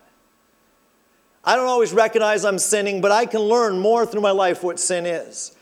I 1.44 1.56
don't 1.56 1.68
always 1.68 1.94
recognize 1.94 2.44
I'm 2.44 2.60
sinning, 2.60 3.02
but 3.02 3.12
I 3.12 3.26
can 3.26 3.42
learn 3.42 3.80
more 3.80 4.06
through 4.06 4.22
my 4.22 4.32
life 4.32 4.64
what 4.64 4.80
sin 4.80 5.06
is. 5.06 5.57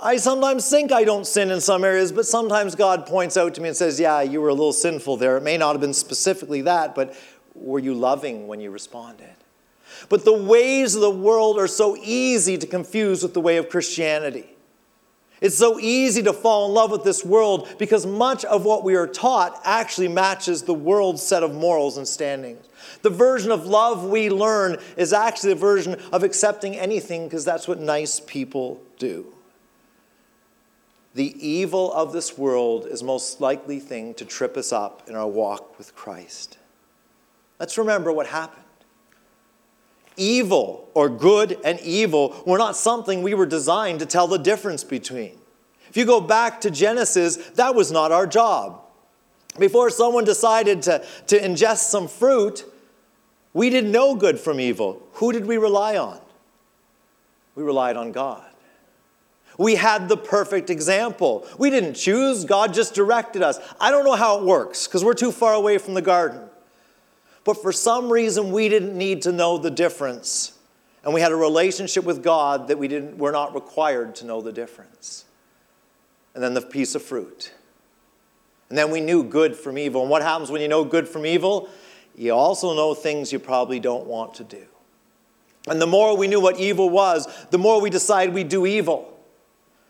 I 0.00 0.16
sometimes 0.16 0.70
think 0.70 0.92
I 0.92 1.02
don't 1.02 1.26
sin 1.26 1.50
in 1.50 1.60
some 1.60 1.82
areas, 1.82 2.12
but 2.12 2.24
sometimes 2.24 2.76
God 2.76 3.04
points 3.04 3.36
out 3.36 3.54
to 3.54 3.60
me 3.60 3.68
and 3.68 3.76
says, 3.76 3.98
Yeah, 3.98 4.20
you 4.20 4.40
were 4.40 4.48
a 4.48 4.54
little 4.54 4.72
sinful 4.72 5.16
there. 5.16 5.36
It 5.36 5.42
may 5.42 5.56
not 5.56 5.72
have 5.72 5.80
been 5.80 5.94
specifically 5.94 6.62
that, 6.62 6.94
but 6.94 7.16
were 7.54 7.80
you 7.80 7.94
loving 7.94 8.46
when 8.46 8.60
you 8.60 8.70
responded? 8.70 9.34
But 10.08 10.24
the 10.24 10.32
ways 10.32 10.94
of 10.94 11.00
the 11.00 11.10
world 11.10 11.58
are 11.58 11.66
so 11.66 11.96
easy 11.96 12.56
to 12.58 12.66
confuse 12.66 13.24
with 13.24 13.34
the 13.34 13.40
way 13.40 13.56
of 13.56 13.68
Christianity. 13.68 14.48
It's 15.40 15.56
so 15.56 15.80
easy 15.80 16.22
to 16.22 16.32
fall 16.32 16.68
in 16.68 16.74
love 16.74 16.90
with 16.92 17.04
this 17.04 17.24
world 17.24 17.68
because 17.78 18.06
much 18.06 18.44
of 18.44 18.64
what 18.64 18.84
we 18.84 18.94
are 18.94 19.06
taught 19.06 19.60
actually 19.64 20.08
matches 20.08 20.62
the 20.62 20.74
world's 20.74 21.22
set 21.22 21.42
of 21.42 21.54
morals 21.54 21.96
and 21.96 22.06
standings. 22.06 22.64
The 23.02 23.10
version 23.10 23.50
of 23.50 23.66
love 23.66 24.04
we 24.04 24.30
learn 24.30 24.78
is 24.96 25.12
actually 25.12 25.54
the 25.54 25.60
version 25.60 25.96
of 26.12 26.22
accepting 26.22 26.76
anything 26.76 27.24
because 27.24 27.44
that's 27.44 27.66
what 27.66 27.80
nice 27.80 28.20
people 28.20 28.80
do. 28.98 29.32
The 31.18 31.34
evil 31.44 31.92
of 31.94 32.12
this 32.12 32.38
world 32.38 32.86
is 32.86 33.02
most 33.02 33.40
likely 33.40 33.80
thing 33.80 34.14
to 34.14 34.24
trip 34.24 34.56
us 34.56 34.70
up 34.70 35.02
in 35.08 35.16
our 35.16 35.26
walk 35.26 35.76
with 35.76 35.92
Christ. 35.96 36.58
Let's 37.58 37.76
remember 37.76 38.12
what 38.12 38.28
happened. 38.28 38.62
Evil 40.16 40.88
or 40.94 41.08
good 41.08 41.58
and 41.64 41.80
evil 41.80 42.40
were 42.46 42.56
not 42.56 42.76
something 42.76 43.20
we 43.20 43.34
were 43.34 43.46
designed 43.46 43.98
to 43.98 44.06
tell 44.06 44.28
the 44.28 44.38
difference 44.38 44.84
between. 44.84 45.36
If 45.88 45.96
you 45.96 46.04
go 46.04 46.20
back 46.20 46.60
to 46.60 46.70
Genesis, 46.70 47.34
that 47.56 47.74
was 47.74 47.90
not 47.90 48.12
our 48.12 48.28
job. 48.28 48.80
Before 49.58 49.90
someone 49.90 50.24
decided 50.24 50.82
to, 50.82 51.04
to 51.26 51.36
ingest 51.36 51.90
some 51.90 52.06
fruit, 52.06 52.64
we 53.52 53.70
didn't 53.70 53.90
know 53.90 54.14
good 54.14 54.38
from 54.38 54.60
evil. 54.60 55.02
Who 55.14 55.32
did 55.32 55.46
we 55.46 55.56
rely 55.56 55.96
on? 55.96 56.20
We 57.56 57.64
relied 57.64 57.96
on 57.96 58.12
God. 58.12 58.47
We 59.58 59.74
had 59.74 60.08
the 60.08 60.16
perfect 60.16 60.70
example. 60.70 61.44
We 61.58 61.68
didn't 61.68 61.94
choose, 61.94 62.44
God 62.44 62.72
just 62.72 62.94
directed 62.94 63.42
us. 63.42 63.58
I 63.80 63.90
don't 63.90 64.04
know 64.04 64.14
how 64.14 64.38
it 64.38 64.44
works 64.44 64.86
because 64.86 65.04
we're 65.04 65.14
too 65.14 65.32
far 65.32 65.52
away 65.52 65.78
from 65.78 65.94
the 65.94 66.02
garden. 66.02 66.48
But 67.44 67.60
for 67.60 67.72
some 67.72 68.10
reason, 68.10 68.52
we 68.52 68.68
didn't 68.68 68.96
need 68.96 69.22
to 69.22 69.32
know 69.32 69.58
the 69.58 69.70
difference. 69.70 70.52
And 71.02 71.12
we 71.12 71.20
had 71.20 71.32
a 71.32 71.36
relationship 71.36 72.04
with 72.04 72.22
God 72.22 72.68
that 72.68 72.78
we 72.78 72.86
didn't, 72.86 73.18
we're 73.18 73.32
not 73.32 73.54
required 73.54 74.14
to 74.16 74.26
know 74.26 74.40
the 74.40 74.52
difference. 74.52 75.24
And 76.34 76.42
then 76.42 76.54
the 76.54 76.62
piece 76.62 76.94
of 76.94 77.02
fruit. 77.02 77.52
And 78.68 78.78
then 78.78 78.92
we 78.92 79.00
knew 79.00 79.24
good 79.24 79.56
from 79.56 79.76
evil. 79.76 80.02
And 80.02 80.10
what 80.10 80.22
happens 80.22 80.50
when 80.50 80.60
you 80.60 80.68
know 80.68 80.84
good 80.84 81.08
from 81.08 81.26
evil? 81.26 81.68
You 82.14 82.32
also 82.32 82.74
know 82.74 82.94
things 82.94 83.32
you 83.32 83.38
probably 83.40 83.80
don't 83.80 84.06
want 84.06 84.34
to 84.34 84.44
do. 84.44 84.66
And 85.66 85.80
the 85.80 85.86
more 85.86 86.16
we 86.16 86.28
knew 86.28 86.40
what 86.40 86.60
evil 86.60 86.90
was, 86.90 87.26
the 87.50 87.58
more 87.58 87.80
we 87.80 87.90
decided 87.90 88.34
we'd 88.34 88.48
do 88.48 88.66
evil. 88.66 89.17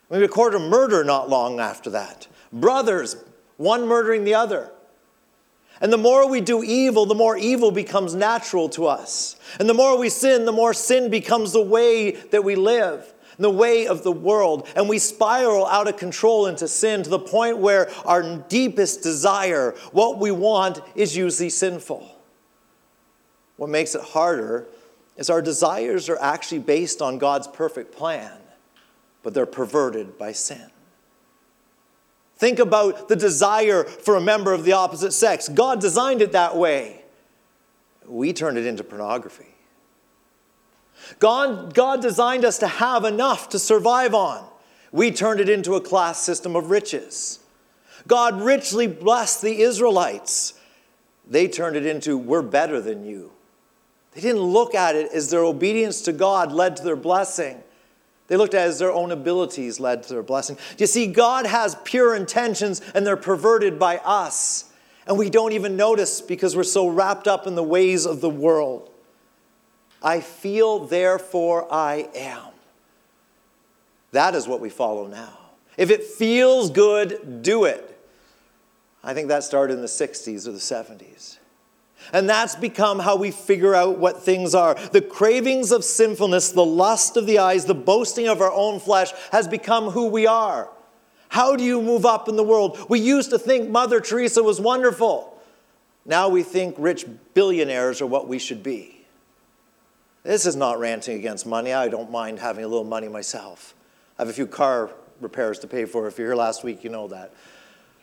We 0.09 0.19
record 0.19 0.55
a 0.55 0.59
murder 0.59 1.05
not 1.05 1.29
long 1.29 1.61
after 1.61 1.91
that. 1.91 2.27
Brothers, 2.53 3.17
one 3.57 3.87
murdering 3.87 4.25
the 4.25 4.35
other. 4.35 4.71
And 5.81 5.93
the 5.93 5.99
more 5.99 6.29
we 6.29 6.41
do 6.41 6.63
evil, 6.65 7.07
the 7.07 7.15
more 7.15 7.37
evil 7.37 7.71
becomes 7.71 8.15
natural 8.15 8.69
to 8.71 8.87
us. 8.87 9.37
And 9.61 9.69
the 9.69 9.75
more 9.75 9.99
we 9.99 10.09
sin, 10.09 10.45
the 10.45 10.53
more 10.53 10.75
sin 10.75 11.11
becomes 11.11 11.53
the 11.53 11.63
way 11.63 12.13
that 12.13 12.43
we 12.43 12.57
live, 12.57 13.13
the 13.39 13.51
way 13.51 13.87
of 13.87 14.03
the 14.03 14.11
world. 14.11 14.67
And 14.75 14.89
we 14.89 14.99
spiral 14.99 15.67
out 15.67 15.87
of 15.87 15.97
control 15.97 16.47
into 16.47 16.67
sin 16.67 17.03
to 17.05 17.11
the 17.11 17.19
point 17.19 17.59
where 17.59 17.91
our 18.05 18.39
deepest 18.49 19.03
desire, 19.03 19.75
what 19.93 20.19
we 20.19 20.33
want, 20.33 20.81
is 20.97 21.17
usually 21.17 21.51
sinful. 21.51 22.17
What 23.57 23.71
makes 23.71 23.95
it 23.95 24.03
harder 24.03 24.67
is 25.17 25.31
our 25.31 25.43
desires 25.43 26.09
are 26.09 26.21
actually 26.21 26.61
based 26.61 27.03
on 27.03 27.19
God's 27.19 27.47
perfect 27.47 27.95
plan 27.95 28.38
but 29.29 29.35
they're 29.35 29.45
perverted 29.45 30.17
by 30.17 30.33
sin. 30.33 30.71
Think 32.39 32.59
about 32.59 33.09
the 33.11 33.15
desire 33.15 33.85
for 33.85 34.17
a 34.17 34.23
member 34.23 34.55
of 34.55 34.65
the 34.65 34.73
opposite 34.73 35.13
sex. 35.13 35.51
God 35.51 35.83
designed 35.83 36.23
it 36.23 36.33
that 36.33 36.57
way. 36.57 37.03
We 38.07 38.33
turned 38.33 38.57
it 38.57 38.65
into 38.65 38.83
pornography. 38.83 39.55
God, 41.19 41.75
God 41.75 42.01
designed 42.01 42.47
us 42.47 42.57
to 42.61 42.67
have 42.67 43.05
enough 43.05 43.51
to 43.51 43.59
survive 43.59 44.15
on. 44.15 44.49
We 44.93 45.11
turned 45.11 45.41
it 45.41 45.51
into 45.51 45.75
a 45.75 45.81
class 45.83 46.23
system 46.23 46.57
of 46.57 46.71
riches. 46.71 47.41
God 48.07 48.41
richly 48.41 48.87
blessed 48.87 49.43
the 49.43 49.61
Israelites. 49.61 50.59
They 51.29 51.49
turned 51.49 51.77
it 51.77 51.85
into, 51.85 52.17
we're 52.17 52.41
better 52.41 52.81
than 52.81 53.05
you. 53.05 53.33
They 54.13 54.23
didn't 54.23 54.41
look 54.41 54.75
at 54.75 54.97
it 54.97 55.13
as 55.13 55.29
their 55.29 55.45
obedience 55.45 56.01
to 56.01 56.15
God 56.15 56.51
led 56.51 56.79
to 56.79 56.83
their 56.83 56.97
blessing. 56.97 57.63
They 58.29 58.37
looked 58.37 58.55
at 58.55 58.69
as 58.69 58.79
their 58.79 58.93
own 58.93 59.11
abilities 59.11 59.81
led 59.81 60.05
to 60.05 60.09
their 60.11 60.23
blessing. 60.23 60.59
You 60.77 60.87
see, 60.87 61.07
God 61.07 61.47
has 61.47 61.77
pure 61.85 62.15
intentions 62.15 62.81
and 62.95 63.07
they're 63.07 63.17
perverted 63.17 63.79
by 63.79 63.99
us. 63.99 64.71
And 65.07 65.19
we 65.19 65.31
don't 65.31 65.53
even 65.53 65.77
notice 65.77 66.21
because 66.21 66.55
we're 66.55 66.63
so 66.63 66.87
wrapped 66.87 67.27
up 67.27 67.47
in 67.47 67.55
the 67.55 67.63
ways 67.63 68.07
of 68.07 68.21
the 68.21 68.29
world. 68.29 68.91
I 70.03 70.21
feel, 70.21 70.81
therefore 70.81 71.67
I 71.73 72.11
am. 72.15 72.53
That 74.13 74.35
is 74.35 74.47
what 74.47 74.61
we 74.61 74.69
follow 74.69 75.07
now. 75.07 75.39
If 75.79 75.91
it 75.91 76.05
feels 76.05 76.71
good, 76.71 77.43
do 77.43 77.65
it. 77.65 77.99
I 79.03 79.15
think 79.15 79.29
that 79.29 79.45
started 79.45 79.75
in 79.75 79.81
the 79.81 79.87
60s 79.87 80.47
or 80.47 80.53
the 80.53 80.59
70s. 80.59 81.38
And 82.13 82.29
that's 82.29 82.55
become 82.55 82.99
how 82.99 83.17
we 83.17 83.31
figure 83.31 83.75
out 83.75 83.99
what 83.99 84.23
things 84.23 84.55
are. 84.55 84.75
The 84.75 85.01
cravings 85.01 85.73
of 85.73 85.85
sinfulness, 85.85 86.53
the 86.53 86.65
lust 86.65 87.17
of 87.17 87.27
the 87.27 87.39
eyes, 87.39 87.65
the 87.65 87.75
boasting 87.75 88.29
of 88.29 88.41
our 88.41 88.53
own 88.53 88.81
flesh 88.81 89.13
has 89.33 89.47
become 89.49 89.91
who 89.91 90.09
we 90.09 90.27
are. 90.27 90.71
How 91.29 91.57
do 91.57 91.65
you 91.65 91.83
move 91.83 92.07
up 92.07 92.29
in 92.29 92.37
the 92.37 92.45
world? 92.45 92.79
We 92.89 93.01
used 93.01 93.31
to 93.31 93.39
think 93.39 93.69
Mother 93.69 94.01
Teresa 94.01 94.43
was 94.43 94.61
wonderful. 94.61 95.39
Now 96.07 96.29
we 96.31 96.43
think 96.43 96.75
rich 96.79 97.05
billionaires 97.35 98.01
are 98.01 98.07
what 98.07 98.29
we 98.29 98.39
should 98.39 98.63
be. 98.63 99.05
This 100.23 100.47
is 100.47 100.57
not 100.57 100.79
ranting 100.79 101.19
against 101.19 101.47
money. 101.47 101.73
I 101.73 101.89
don't 101.89 102.11
mind 102.11 102.39
having 102.39 102.65
a 102.65 102.69
little 102.69 102.85
money 102.85 103.09
myself. 103.09 103.75
I 104.19 104.23
have 104.23 104.29
a 104.29 104.33
few 104.33 104.47
car 104.47 104.91
repairs 105.21 105.59
to 105.61 105.67
pay 105.67 105.85
for. 105.85 106.07
If 106.09 106.19
you're 106.19 106.29
here 106.29 106.37
last 106.37 106.65
week, 106.65 106.83
you 106.83 106.91
know 106.91 107.09
that. 107.09 107.33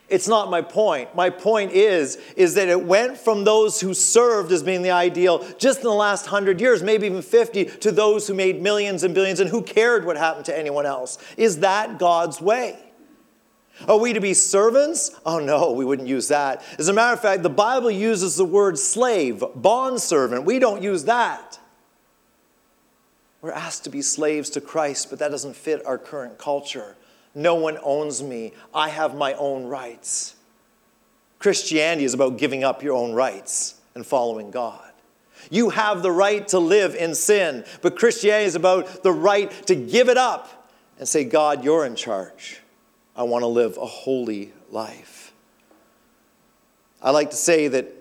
It's 0.07 0.27
not 0.27 0.51
my 0.51 0.61
point. 0.61 1.15
My 1.15 1.31
point 1.31 1.71
is, 1.71 2.17
is 2.35 2.53
that 2.55 2.67
it 2.67 2.83
went 2.83 3.17
from 3.17 3.43
those 3.43 3.81
who 3.81 3.93
served 3.93 4.51
as 4.51 4.61
being 4.61 4.83
the 4.83 4.91
ideal 4.91 5.43
just 5.57 5.79
in 5.79 5.85
the 5.85 5.93
last 5.93 6.27
hundred 6.27 6.61
years, 6.61 6.83
maybe 6.83 7.07
even 7.07 7.23
50, 7.23 7.65
to 7.65 7.91
those 7.91 8.27
who 8.27 8.35
made 8.35 8.61
millions 8.61 9.03
and 9.03 9.15
billions 9.15 9.39
and 9.39 9.49
who 9.49 9.63
cared 9.63 10.05
what 10.05 10.15
happened 10.15 10.45
to 10.45 10.57
anyone 10.57 10.85
else. 10.85 11.17
Is 11.37 11.59
that 11.59 11.97
God's 11.97 12.39
way? 12.39 12.77
Are 13.87 13.97
we 13.97 14.13
to 14.13 14.21
be 14.21 14.33
servants? 14.33 15.11
Oh 15.25 15.39
no, 15.39 15.71
we 15.71 15.83
wouldn't 15.83 16.07
use 16.07 16.27
that. 16.29 16.63
As 16.77 16.87
a 16.87 16.93
matter 16.93 17.13
of 17.13 17.19
fact, 17.19 17.43
the 17.43 17.49
Bible 17.49 17.91
uses 17.91 18.37
the 18.37 18.45
word 18.45 18.77
slave, 18.77 19.43
bondservant. 19.55 20.45
We 20.45 20.59
don't 20.59 20.81
use 20.81 21.05
that. 21.05 21.59
We're 23.41 23.51
asked 23.51 23.83
to 23.83 23.89
be 23.89 24.01
slaves 24.01 24.49
to 24.51 24.61
Christ, 24.61 25.09
but 25.09 25.19
that 25.19 25.29
doesn't 25.29 25.55
fit 25.55 25.85
our 25.85 25.97
current 25.97 26.37
culture. 26.37 26.95
No 27.35 27.55
one 27.55 27.77
owns 27.83 28.23
me. 28.23 28.53
I 28.73 28.89
have 28.89 29.15
my 29.15 29.33
own 29.33 29.65
rights. 29.65 30.35
Christianity 31.37 32.05
is 32.05 32.13
about 32.13 32.37
giving 32.37 32.63
up 32.63 32.81
your 32.81 32.95
own 32.95 33.13
rights 33.13 33.75
and 33.93 34.05
following 34.05 34.49
God. 34.49 34.81
You 35.51 35.69
have 35.69 36.01
the 36.01 36.11
right 36.11 36.47
to 36.47 36.59
live 36.59 36.95
in 36.95 37.13
sin, 37.13 37.65
but 37.81 37.97
Christianity 37.97 38.45
is 38.45 38.55
about 38.55 39.03
the 39.03 39.11
right 39.11 39.51
to 39.67 39.75
give 39.75 40.09
it 40.09 40.17
up 40.17 40.71
and 40.97 41.07
say, 41.07 41.23
God, 41.23 41.63
you're 41.63 41.85
in 41.85 41.95
charge. 41.95 42.61
I 43.15 43.23
want 43.23 43.43
to 43.43 43.47
live 43.47 43.77
a 43.77 43.85
holy 43.85 44.53
life. 44.71 45.33
I 47.01 47.11
like 47.11 47.29
to 47.29 47.35
say 47.35 47.67
that 47.67 47.93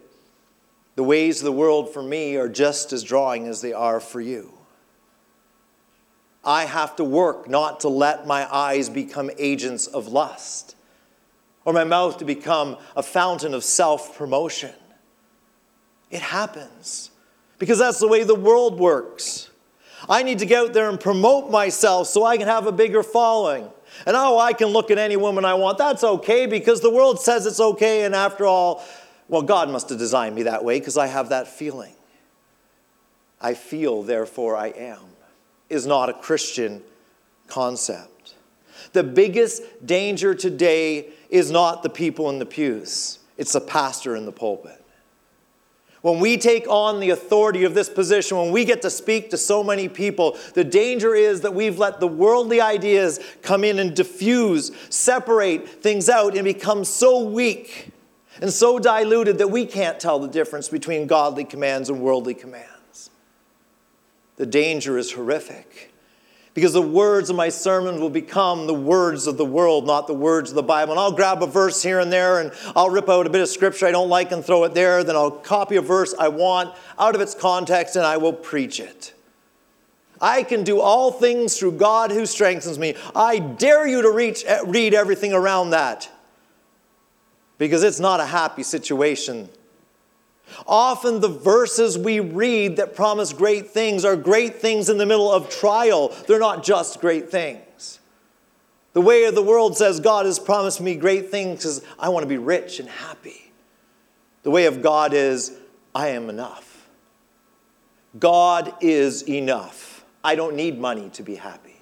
the 0.97 1.03
ways 1.03 1.41
of 1.41 1.45
the 1.45 1.53
world 1.53 1.93
for 1.93 2.03
me 2.03 2.37
are 2.37 2.49
just 2.49 2.93
as 2.93 3.03
drawing 3.03 3.47
as 3.47 3.61
they 3.61 3.73
are 3.73 4.01
for 4.01 4.21
you. 4.21 4.54
I 6.45 6.65
have 6.65 6.97
to 6.97 7.05
work 7.05 7.49
not 7.49 7.81
to 7.81 7.89
let 7.89 8.27
my 8.27 8.53
eyes 8.55 8.89
become 8.89 9.31
agents 9.39 9.87
of 9.87 10.09
lust 10.09 10.77
or 11.65 11.73
my 11.73 11.85
mouth 11.85 12.19
to 12.19 12.25
become 12.25 12.77
a 12.97 13.03
fountain 13.03 13.55
of 13.55 13.65
self 13.65 14.17
promotion. 14.17 14.73
It 16.11 16.21
happens 16.21 17.11
because 17.59 17.79
that's 17.79 17.99
the 17.99 18.09
way 18.09 18.25
the 18.25 18.35
world 18.35 18.79
works. 18.79 19.51
I 20.09 20.23
need 20.23 20.39
to 20.41 20.47
get 20.47 20.67
out 20.67 20.73
there 20.75 20.91
and 20.91 21.01
promote 21.01 21.51
myself 21.51 22.09
so 22.09 22.25
I 22.25 22.37
can 22.37 22.47
have 22.47 22.67
a 22.67 22.73
bigger 22.73 23.03
following. 23.03 23.71
And 24.07 24.17
oh, 24.17 24.39
I 24.39 24.53
can 24.53 24.69
look 24.69 24.91
at 24.91 24.99
any 24.99 25.17
woman 25.17 25.45
I 25.45 25.55
want. 25.55 25.79
That's 25.79 26.05
okay 26.05 26.47
because 26.47 26.83
the 26.83 26.91
world 26.91 27.21
says 27.21 27.47
it's 27.47 27.61
okay. 27.61 28.05
And 28.05 28.15
after 28.15 28.45
all, 28.45 28.85
well, 29.29 29.41
God 29.41 29.71
must 29.71 29.89
have 29.89 29.99
designed 29.99 30.35
me 30.35 30.43
that 30.43 30.63
way 30.63 30.79
because 30.79 30.99
I 30.99 31.07
have 31.07 31.31
that 31.31 31.49
feeling. 31.49 31.95
I 33.41 33.55
feel, 33.55 34.03
therefore 34.03 34.57
I 34.57 34.69
am 34.69 35.14
is 35.75 35.87
not 35.87 36.09
a 36.09 36.15
Christian 36.15 36.83
concept. 37.49 38.35
The 38.93 39.03
biggest 39.05 39.63
danger 39.85 40.35
today 40.35 41.11
is 41.29 41.51
not 41.51 41.83
the 41.83 41.91
people 41.91 42.31
in 42.31 42.39
the 42.39 42.47
pews, 42.47 43.19
it's 43.37 43.53
the 43.53 43.61
pastor 43.61 44.17
in 44.17 44.25
the 44.25 44.33
pulpit. 44.33 44.81
When 46.01 46.21
we 46.21 46.37
take 46.37 46.69
on 46.69 47.01
the 47.01 47.11
authority 47.11 47.65
of 47.65 47.73
this 47.73 47.89
position, 47.89 48.37
when 48.37 48.53
we 48.53 48.67
get 48.67 48.83
to 48.83 48.91
speak 48.91 49.31
to 49.31 49.39
so 49.39 49.65
many 49.65 49.89
people, 49.89 50.37
the 50.53 50.63
danger 50.63 51.15
is 51.15 51.41
that 51.41 51.55
we've 51.55 51.79
let 51.79 51.99
the 51.99 52.07
worldly 52.07 52.61
ideas 52.61 53.21
come 53.41 53.65
in 53.65 53.79
and 53.79 53.97
diffuse, 53.97 54.71
separate 54.91 55.67
things 55.67 56.11
out, 56.11 56.37
and 56.37 56.45
become 56.45 56.85
so 56.85 57.25
weak 57.25 57.91
and 58.43 58.53
so 58.53 58.79
diluted 58.79 59.39
that 59.39 59.49
we 59.49 59.65
can't 59.65 59.99
tell 59.99 60.19
the 60.19 60.29
difference 60.29 60.69
between 60.69 61.07
godly 61.07 61.45
commands 61.45 61.89
and 61.89 61.99
worldly 62.01 62.35
commands. 62.35 62.74
The 64.37 64.47
danger 64.47 64.99
is 64.99 65.13
horrific 65.13 65.93
because 66.55 66.73
the 66.73 66.83
words 66.83 67.31
of 67.31 67.37
my 67.37 67.49
sermon 67.49 68.01
will 68.01 68.11
become 68.11 68.67
the 68.67 68.75
words 68.75 69.27
of 69.27 69.37
the 69.37 69.45
world, 69.45 69.87
not 69.87 70.07
the 70.07 70.15
words 70.15 70.51
of 70.51 70.57
the 70.57 70.63
Bible. 70.63 70.93
And 70.93 71.01
I'll 71.01 71.13
grab 71.13 71.43
a 71.43 71.47
verse 71.47 71.83
here 71.83 71.99
and 71.99 72.13
there 72.13 72.41
and 72.41 72.53
I'll 72.77 72.91
rip 72.91 73.09
out 73.09 73.27
a 73.27 73.31
bit 73.31 73.43
of 73.43 73.49
scripture 73.49 73.87
I 73.87 73.91
don't 73.91 74.09
like 74.09 74.33
and 74.33 74.45
throw 74.45 74.65
it 74.65 74.75
there. 74.75 75.03
Then 75.03 75.17
I'll 75.17 75.33
copy 75.33 75.77
a 75.77 75.83
verse 75.83 76.15
I 76.19 76.29
want 76.29 76.75
out 76.99 77.15
of 77.15 77.21
its 77.21 77.35
context 77.35 77.97
and 77.97 78.07
I 78.07 78.17
will 78.17 78.33
preach 78.33 78.81
it. 78.81 79.13
I 80.21 80.45
can 80.45 80.63
do 80.63 80.81
all 80.81 81.11
things 81.11 81.59
through 81.59 81.73
God 81.73 82.13
who 82.13 82.25
strengthens 82.25 82.79
me. 82.79 82.95
I 83.15 83.41
dare 83.41 83.87
you 83.87 84.03
to 84.03 84.11
reach, 84.11 84.45
read 84.65 84.95
everything 84.95 85.33
around 85.33 85.71
that 85.71 86.09
because 87.59 87.83
it's 87.83 88.01
not 88.01 88.21
a 88.21 88.27
happy 88.27 88.63
situation 88.63 89.49
Often 90.67 91.21
the 91.21 91.29
verses 91.29 91.99
we 91.99 92.21
read 92.21 92.77
that 92.77 92.95
promise 92.95 93.33
great 93.33 93.71
things 93.71 94.05
are 94.05 94.17
great 94.17 94.57
things 94.57 94.89
in 94.89 94.99
the 94.99 95.07
middle 95.07 95.31
of 95.31 95.51
trial. 95.51 96.09
They're 96.27 96.39
not 96.39 96.63
just 96.63 97.01
great 97.01 97.31
things. 97.31 98.01
The 98.93 99.01
way 99.01 99.25
of 99.25 99.35
the 99.35 99.43
world 99.43 99.77
says, 99.77 99.99
God 100.01 100.27
has 100.27 100.39
promised 100.39 100.81
me 100.81 100.95
great 100.95 101.31
things 101.31 101.59
because 101.59 101.85
I 101.99 102.09
want 102.11 102.23
to 102.23 102.29
be 102.29 102.39
rich 102.39 102.79
and 102.79 102.89
happy. 102.89 103.53
The 104.45 104.51
way 104.51 104.67
of 104.67 104.83
God 104.83 105.13
is, 105.13 105.53
I 105.95 106.09
am 106.09 106.31
enough. 106.31 106.89
God 108.19 108.75
is 108.81 109.29
enough. 109.29 110.05
I 110.23 110.37
don't 110.37 110.55
need 110.55 110.79
money 110.79 111.11
to 111.15 111.23
be 111.23 111.35
happy. 111.35 111.77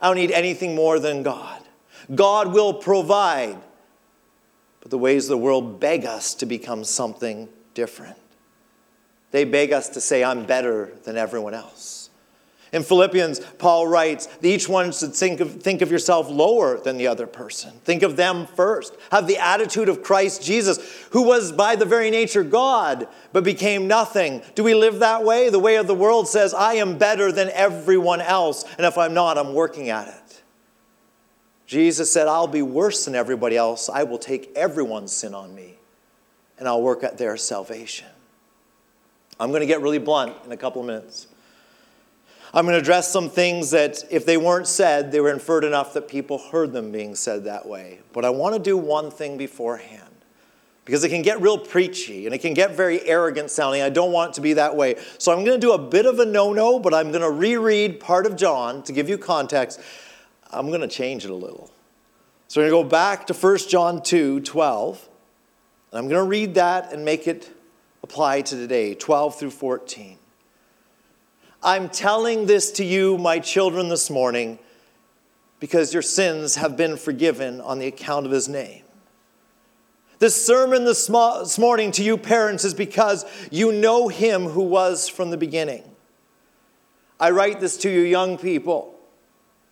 I 0.00 0.08
don't 0.08 0.16
need 0.16 0.32
anything 0.32 0.74
more 0.74 0.98
than 0.98 1.22
God. 1.22 1.62
God 2.14 2.52
will 2.52 2.74
provide. 2.74 3.58
But 4.80 4.90
the 4.90 4.98
ways 4.98 5.26
of 5.26 5.30
the 5.30 5.38
world 5.38 5.78
beg 5.78 6.04
us 6.04 6.34
to 6.34 6.46
become 6.46 6.84
something 6.84 7.48
different. 7.74 8.16
They 9.30 9.44
beg 9.44 9.72
us 9.72 9.88
to 9.90 10.00
say, 10.00 10.22
I'm 10.22 10.46
better 10.46 10.92
than 11.02 11.16
everyone 11.16 11.54
else. 11.54 12.08
In 12.72 12.82
Philippians, 12.82 13.38
Paul 13.38 13.86
writes, 13.86 14.28
each 14.42 14.68
one 14.68 14.90
should 14.90 15.14
think 15.14 15.38
of, 15.38 15.62
think 15.62 15.80
of 15.80 15.92
yourself 15.92 16.28
lower 16.28 16.76
than 16.76 16.96
the 16.96 17.06
other 17.06 17.28
person. 17.28 17.70
Think 17.84 18.02
of 18.02 18.16
them 18.16 18.46
first. 18.46 18.96
Have 19.12 19.28
the 19.28 19.38
attitude 19.38 19.88
of 19.88 20.02
Christ 20.02 20.42
Jesus, 20.42 21.06
who 21.10 21.22
was 21.22 21.52
by 21.52 21.76
the 21.76 21.84
very 21.84 22.10
nature 22.10 22.42
God, 22.42 23.06
but 23.32 23.44
became 23.44 23.86
nothing. 23.86 24.42
Do 24.56 24.64
we 24.64 24.74
live 24.74 24.98
that 24.98 25.22
way? 25.22 25.50
The 25.50 25.58
way 25.60 25.76
of 25.76 25.86
the 25.86 25.94
world 25.94 26.26
says, 26.26 26.52
I 26.52 26.74
am 26.74 26.98
better 26.98 27.30
than 27.30 27.48
everyone 27.50 28.20
else, 28.20 28.64
and 28.76 28.84
if 28.84 28.98
I'm 28.98 29.14
not, 29.14 29.38
I'm 29.38 29.54
working 29.54 29.90
at 29.90 30.08
it. 30.08 30.42
Jesus 31.66 32.12
said, 32.12 32.26
I'll 32.26 32.48
be 32.48 32.62
worse 32.62 33.04
than 33.04 33.14
everybody 33.14 33.56
else. 33.56 33.88
I 33.88 34.02
will 34.02 34.18
take 34.18 34.50
everyone's 34.56 35.12
sin 35.12 35.32
on 35.32 35.54
me 35.54 35.73
and 36.64 36.70
I'll 36.70 36.80
work 36.80 37.04
at 37.04 37.18
their 37.18 37.36
salvation. 37.36 38.08
I'm 39.38 39.50
going 39.50 39.60
to 39.60 39.66
get 39.66 39.82
really 39.82 39.98
blunt 39.98 40.34
in 40.46 40.52
a 40.52 40.56
couple 40.56 40.80
of 40.80 40.86
minutes. 40.86 41.26
I'm 42.54 42.64
going 42.64 42.72
to 42.72 42.80
address 42.80 43.12
some 43.12 43.28
things 43.28 43.72
that, 43.72 44.02
if 44.10 44.24
they 44.24 44.38
weren't 44.38 44.66
said, 44.66 45.12
they 45.12 45.20
were 45.20 45.30
inferred 45.30 45.64
enough 45.64 45.92
that 45.92 46.08
people 46.08 46.38
heard 46.38 46.72
them 46.72 46.90
being 46.90 47.16
said 47.16 47.44
that 47.44 47.66
way. 47.66 47.98
But 48.14 48.24
I 48.24 48.30
want 48.30 48.54
to 48.54 48.58
do 48.58 48.78
one 48.78 49.10
thing 49.10 49.36
beforehand 49.36 50.08
because 50.86 51.04
it 51.04 51.10
can 51.10 51.20
get 51.20 51.38
real 51.42 51.58
preachy 51.58 52.24
and 52.24 52.34
it 52.34 52.38
can 52.38 52.54
get 52.54 52.74
very 52.74 53.06
arrogant 53.06 53.50
sounding. 53.50 53.82
I 53.82 53.90
don't 53.90 54.10
want 54.10 54.30
it 54.30 54.34
to 54.36 54.40
be 54.40 54.54
that 54.54 54.74
way. 54.74 54.94
So 55.18 55.32
I'm 55.32 55.44
going 55.44 55.60
to 55.60 55.66
do 55.66 55.72
a 55.72 55.78
bit 55.78 56.06
of 56.06 56.18
a 56.18 56.24
no 56.24 56.54
no, 56.54 56.78
but 56.78 56.94
I'm 56.94 57.10
going 57.10 57.20
to 57.20 57.30
reread 57.30 58.00
part 58.00 58.24
of 58.24 58.36
John 58.36 58.82
to 58.84 58.92
give 58.94 59.10
you 59.10 59.18
context. 59.18 59.82
I'm 60.50 60.68
going 60.68 60.80
to 60.80 60.88
change 60.88 61.26
it 61.26 61.30
a 61.30 61.34
little. 61.34 61.70
So 62.48 62.62
we're 62.62 62.70
going 62.70 62.84
to 62.84 62.88
go 62.88 62.90
back 62.90 63.26
to 63.26 63.34
1 63.34 63.58
John 63.68 64.02
2 64.02 64.40
12. 64.40 65.10
And 65.94 66.00
I'm 66.00 66.08
going 66.08 66.20
to 66.20 66.28
read 66.28 66.54
that 66.54 66.92
and 66.92 67.04
make 67.04 67.28
it 67.28 67.48
apply 68.02 68.40
to 68.40 68.56
today, 68.56 68.96
12 68.96 69.38
through 69.38 69.50
14. 69.50 70.18
I'm 71.62 71.88
telling 71.88 72.46
this 72.46 72.72
to 72.72 72.84
you, 72.84 73.16
my 73.16 73.38
children, 73.38 73.88
this 73.88 74.10
morning 74.10 74.58
because 75.60 75.92
your 75.92 76.02
sins 76.02 76.56
have 76.56 76.76
been 76.76 76.96
forgiven 76.96 77.60
on 77.60 77.78
the 77.78 77.86
account 77.86 78.26
of 78.26 78.32
his 78.32 78.48
name. 78.48 78.82
This 80.18 80.44
sermon 80.44 80.84
this 80.84 81.08
morning 81.08 81.92
to 81.92 82.02
you, 82.02 82.18
parents, 82.18 82.64
is 82.64 82.74
because 82.74 83.24
you 83.52 83.70
know 83.70 84.08
him 84.08 84.46
who 84.46 84.62
was 84.62 85.08
from 85.08 85.30
the 85.30 85.36
beginning. 85.36 85.84
I 87.20 87.30
write 87.30 87.60
this 87.60 87.76
to 87.78 87.88
you, 87.88 88.00
young 88.00 88.36
people, 88.36 88.93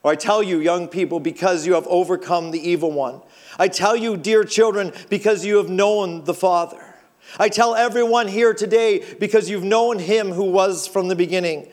or 0.02 0.12
I 0.12 0.16
tell 0.16 0.42
you, 0.42 0.58
young 0.58 0.88
people, 0.88 1.20
because 1.20 1.66
you 1.66 1.74
have 1.74 1.86
overcome 1.86 2.50
the 2.50 2.68
evil 2.68 2.90
one. 2.90 3.20
I 3.58 3.68
tell 3.68 3.94
you, 3.94 4.16
dear 4.16 4.44
children, 4.44 4.92
because 5.08 5.44
you 5.44 5.58
have 5.58 5.68
known 5.68 6.24
the 6.24 6.34
Father. 6.34 6.94
I 7.38 7.48
tell 7.48 7.74
everyone 7.74 8.28
here 8.28 8.52
today 8.52 9.04
because 9.18 9.48
you've 9.48 9.62
known 9.62 9.98
him 9.98 10.32
who 10.32 10.50
was 10.50 10.86
from 10.86 11.08
the 11.08 11.16
beginning. 11.16 11.68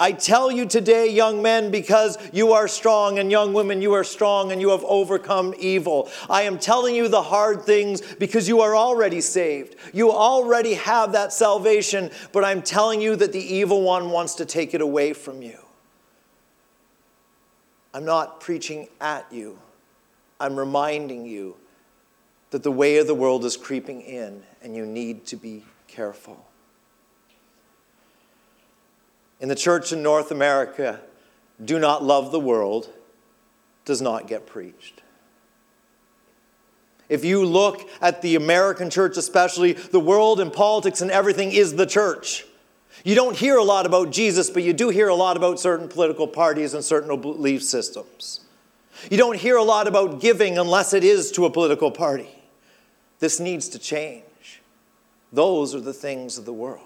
I 0.00 0.12
tell 0.12 0.50
you 0.52 0.64
today, 0.64 1.10
young 1.10 1.42
men, 1.42 1.72
because 1.72 2.18
you 2.32 2.52
are 2.52 2.68
strong, 2.68 3.18
and 3.18 3.32
young 3.32 3.52
women, 3.52 3.82
you 3.82 3.94
are 3.94 4.04
strong, 4.04 4.52
and 4.52 4.60
you 4.60 4.70
have 4.70 4.84
overcome 4.84 5.54
evil. 5.58 6.08
I 6.30 6.42
am 6.42 6.58
telling 6.58 6.94
you 6.94 7.08
the 7.08 7.22
hard 7.22 7.62
things 7.62 8.00
because 8.00 8.46
you 8.46 8.60
are 8.60 8.76
already 8.76 9.20
saved. 9.20 9.74
You 9.92 10.12
already 10.12 10.74
have 10.74 11.12
that 11.12 11.32
salvation, 11.32 12.10
but 12.32 12.44
I'm 12.44 12.62
telling 12.62 13.00
you 13.00 13.16
that 13.16 13.32
the 13.32 13.40
evil 13.40 13.82
one 13.82 14.10
wants 14.10 14.36
to 14.36 14.44
take 14.44 14.72
it 14.72 14.80
away 14.80 15.14
from 15.14 15.42
you. 15.42 15.58
I'm 17.98 18.04
not 18.04 18.38
preaching 18.38 18.86
at 19.00 19.26
you. 19.32 19.58
I'm 20.38 20.54
reminding 20.54 21.26
you 21.26 21.56
that 22.50 22.62
the 22.62 22.70
way 22.70 22.98
of 22.98 23.08
the 23.08 23.14
world 23.14 23.44
is 23.44 23.56
creeping 23.56 24.02
in 24.02 24.44
and 24.62 24.76
you 24.76 24.86
need 24.86 25.26
to 25.26 25.36
be 25.36 25.64
careful. 25.88 26.46
In 29.40 29.48
the 29.48 29.56
church 29.56 29.92
in 29.92 30.00
North 30.00 30.30
America, 30.30 31.00
do 31.64 31.80
not 31.80 32.04
love 32.04 32.30
the 32.30 32.38
world 32.38 32.88
does 33.84 34.00
not 34.00 34.28
get 34.28 34.46
preached. 34.46 35.02
If 37.08 37.24
you 37.24 37.44
look 37.44 37.90
at 38.00 38.22
the 38.22 38.36
American 38.36 38.90
church, 38.90 39.16
especially, 39.16 39.72
the 39.72 39.98
world 39.98 40.38
and 40.38 40.52
politics 40.52 41.00
and 41.00 41.10
everything 41.10 41.50
is 41.50 41.74
the 41.74 41.84
church. 41.84 42.46
You 43.04 43.14
don't 43.14 43.36
hear 43.36 43.56
a 43.56 43.64
lot 43.64 43.86
about 43.86 44.10
Jesus, 44.10 44.50
but 44.50 44.62
you 44.62 44.72
do 44.72 44.88
hear 44.88 45.08
a 45.08 45.14
lot 45.14 45.36
about 45.36 45.60
certain 45.60 45.88
political 45.88 46.26
parties 46.26 46.74
and 46.74 46.84
certain 46.84 47.20
belief 47.20 47.62
systems. 47.62 48.40
You 49.10 49.16
don't 49.16 49.36
hear 49.36 49.56
a 49.56 49.62
lot 49.62 49.86
about 49.86 50.20
giving 50.20 50.58
unless 50.58 50.92
it 50.92 51.04
is 51.04 51.30
to 51.32 51.46
a 51.46 51.50
political 51.50 51.90
party. 51.90 52.28
This 53.20 53.38
needs 53.40 53.68
to 53.70 53.78
change. 53.78 54.24
Those 55.32 55.74
are 55.74 55.80
the 55.80 55.92
things 55.92 56.38
of 56.38 56.44
the 56.44 56.52
world. 56.52 56.82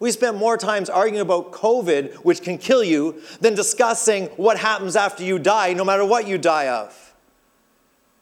We 0.00 0.10
spend 0.10 0.36
more 0.36 0.56
times 0.56 0.90
arguing 0.90 1.20
about 1.20 1.52
COVID, 1.52 2.14
which 2.16 2.42
can 2.42 2.58
kill 2.58 2.82
you, 2.82 3.22
than 3.40 3.54
discussing 3.54 4.26
what 4.30 4.58
happens 4.58 4.96
after 4.96 5.22
you 5.22 5.38
die, 5.38 5.74
no 5.74 5.84
matter 5.84 6.04
what 6.04 6.26
you 6.26 6.38
die 6.38 6.66
of. 6.66 7.11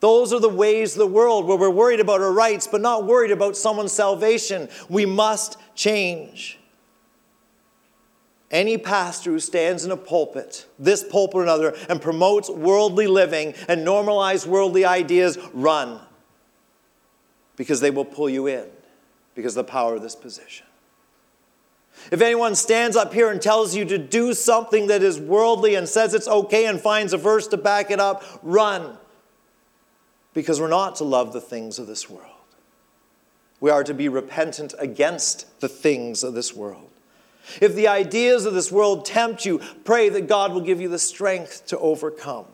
Those 0.00 0.32
are 0.32 0.40
the 0.40 0.48
ways 0.48 0.94
of 0.94 0.98
the 0.98 1.06
world 1.06 1.46
where 1.46 1.58
we're 1.58 1.70
worried 1.70 2.00
about 2.00 2.22
our 2.22 2.32
rights, 2.32 2.66
but 2.66 2.80
not 2.80 3.06
worried 3.06 3.30
about 3.30 3.56
someone's 3.56 3.92
salvation. 3.92 4.68
We 4.88 5.06
must 5.06 5.58
change. 5.74 6.58
Any 8.50 8.78
pastor 8.78 9.30
who 9.30 9.38
stands 9.38 9.84
in 9.84 9.92
a 9.92 9.96
pulpit, 9.96 10.66
this 10.78 11.04
pulpit 11.04 11.36
or 11.36 11.42
another, 11.42 11.76
and 11.88 12.02
promotes 12.02 12.50
worldly 12.50 13.06
living 13.06 13.54
and 13.68 13.86
normalize 13.86 14.46
worldly 14.46 14.84
ideas, 14.84 15.38
run. 15.52 16.00
Because 17.56 17.80
they 17.80 17.90
will 17.90 18.06
pull 18.06 18.28
you 18.28 18.46
in 18.46 18.66
because 19.34 19.56
of 19.56 19.66
the 19.66 19.70
power 19.70 19.94
of 19.94 20.02
this 20.02 20.16
position. 20.16 20.66
If 22.10 22.22
anyone 22.22 22.54
stands 22.54 22.96
up 22.96 23.12
here 23.12 23.30
and 23.30 23.40
tells 23.40 23.76
you 23.76 23.84
to 23.84 23.98
do 23.98 24.32
something 24.32 24.86
that 24.86 25.02
is 25.02 25.20
worldly 25.20 25.74
and 25.74 25.88
says 25.88 26.14
it's 26.14 26.26
okay 26.26 26.66
and 26.66 26.80
finds 26.80 27.12
a 27.12 27.18
verse 27.18 27.46
to 27.48 27.56
back 27.56 27.90
it 27.90 28.00
up, 28.00 28.24
run. 28.42 28.96
Because 30.32 30.60
we're 30.60 30.68
not 30.68 30.96
to 30.96 31.04
love 31.04 31.32
the 31.32 31.40
things 31.40 31.78
of 31.78 31.86
this 31.86 32.08
world. 32.08 32.26
We 33.60 33.70
are 33.70 33.84
to 33.84 33.92
be 33.92 34.08
repentant 34.08 34.74
against 34.78 35.60
the 35.60 35.68
things 35.68 36.22
of 36.22 36.34
this 36.34 36.54
world. 36.54 36.88
If 37.60 37.74
the 37.74 37.88
ideas 37.88 38.46
of 38.46 38.54
this 38.54 38.70
world 38.70 39.04
tempt 39.04 39.44
you, 39.44 39.60
pray 39.84 40.08
that 40.10 40.28
God 40.28 40.52
will 40.52 40.60
give 40.60 40.80
you 40.80 40.88
the 40.88 40.98
strength 40.98 41.66
to 41.66 41.78
overcome. 41.78 42.46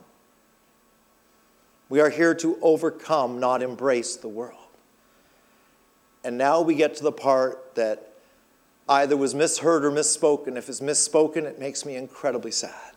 We 1.89 2.01
are 2.01 2.09
here 2.09 2.33
to 2.35 2.57
overcome, 2.61 3.39
not 3.39 3.61
embrace 3.61 4.15
the 4.15 4.27
world. 4.27 4.57
And 6.23 6.37
now 6.37 6.61
we 6.61 6.75
get 6.75 6.95
to 6.95 7.03
the 7.03 7.11
part 7.11 7.75
that 7.75 8.13
either 8.89 9.15
was 9.15 9.33
misheard 9.33 9.85
or 9.85 9.91
misspoken. 9.91 10.57
If 10.57 10.67
it's 10.67 10.81
misspoken, 10.81 11.43
it 11.43 11.59
makes 11.59 11.85
me 11.85 11.95
incredibly 11.95 12.51
sad. 12.51 12.93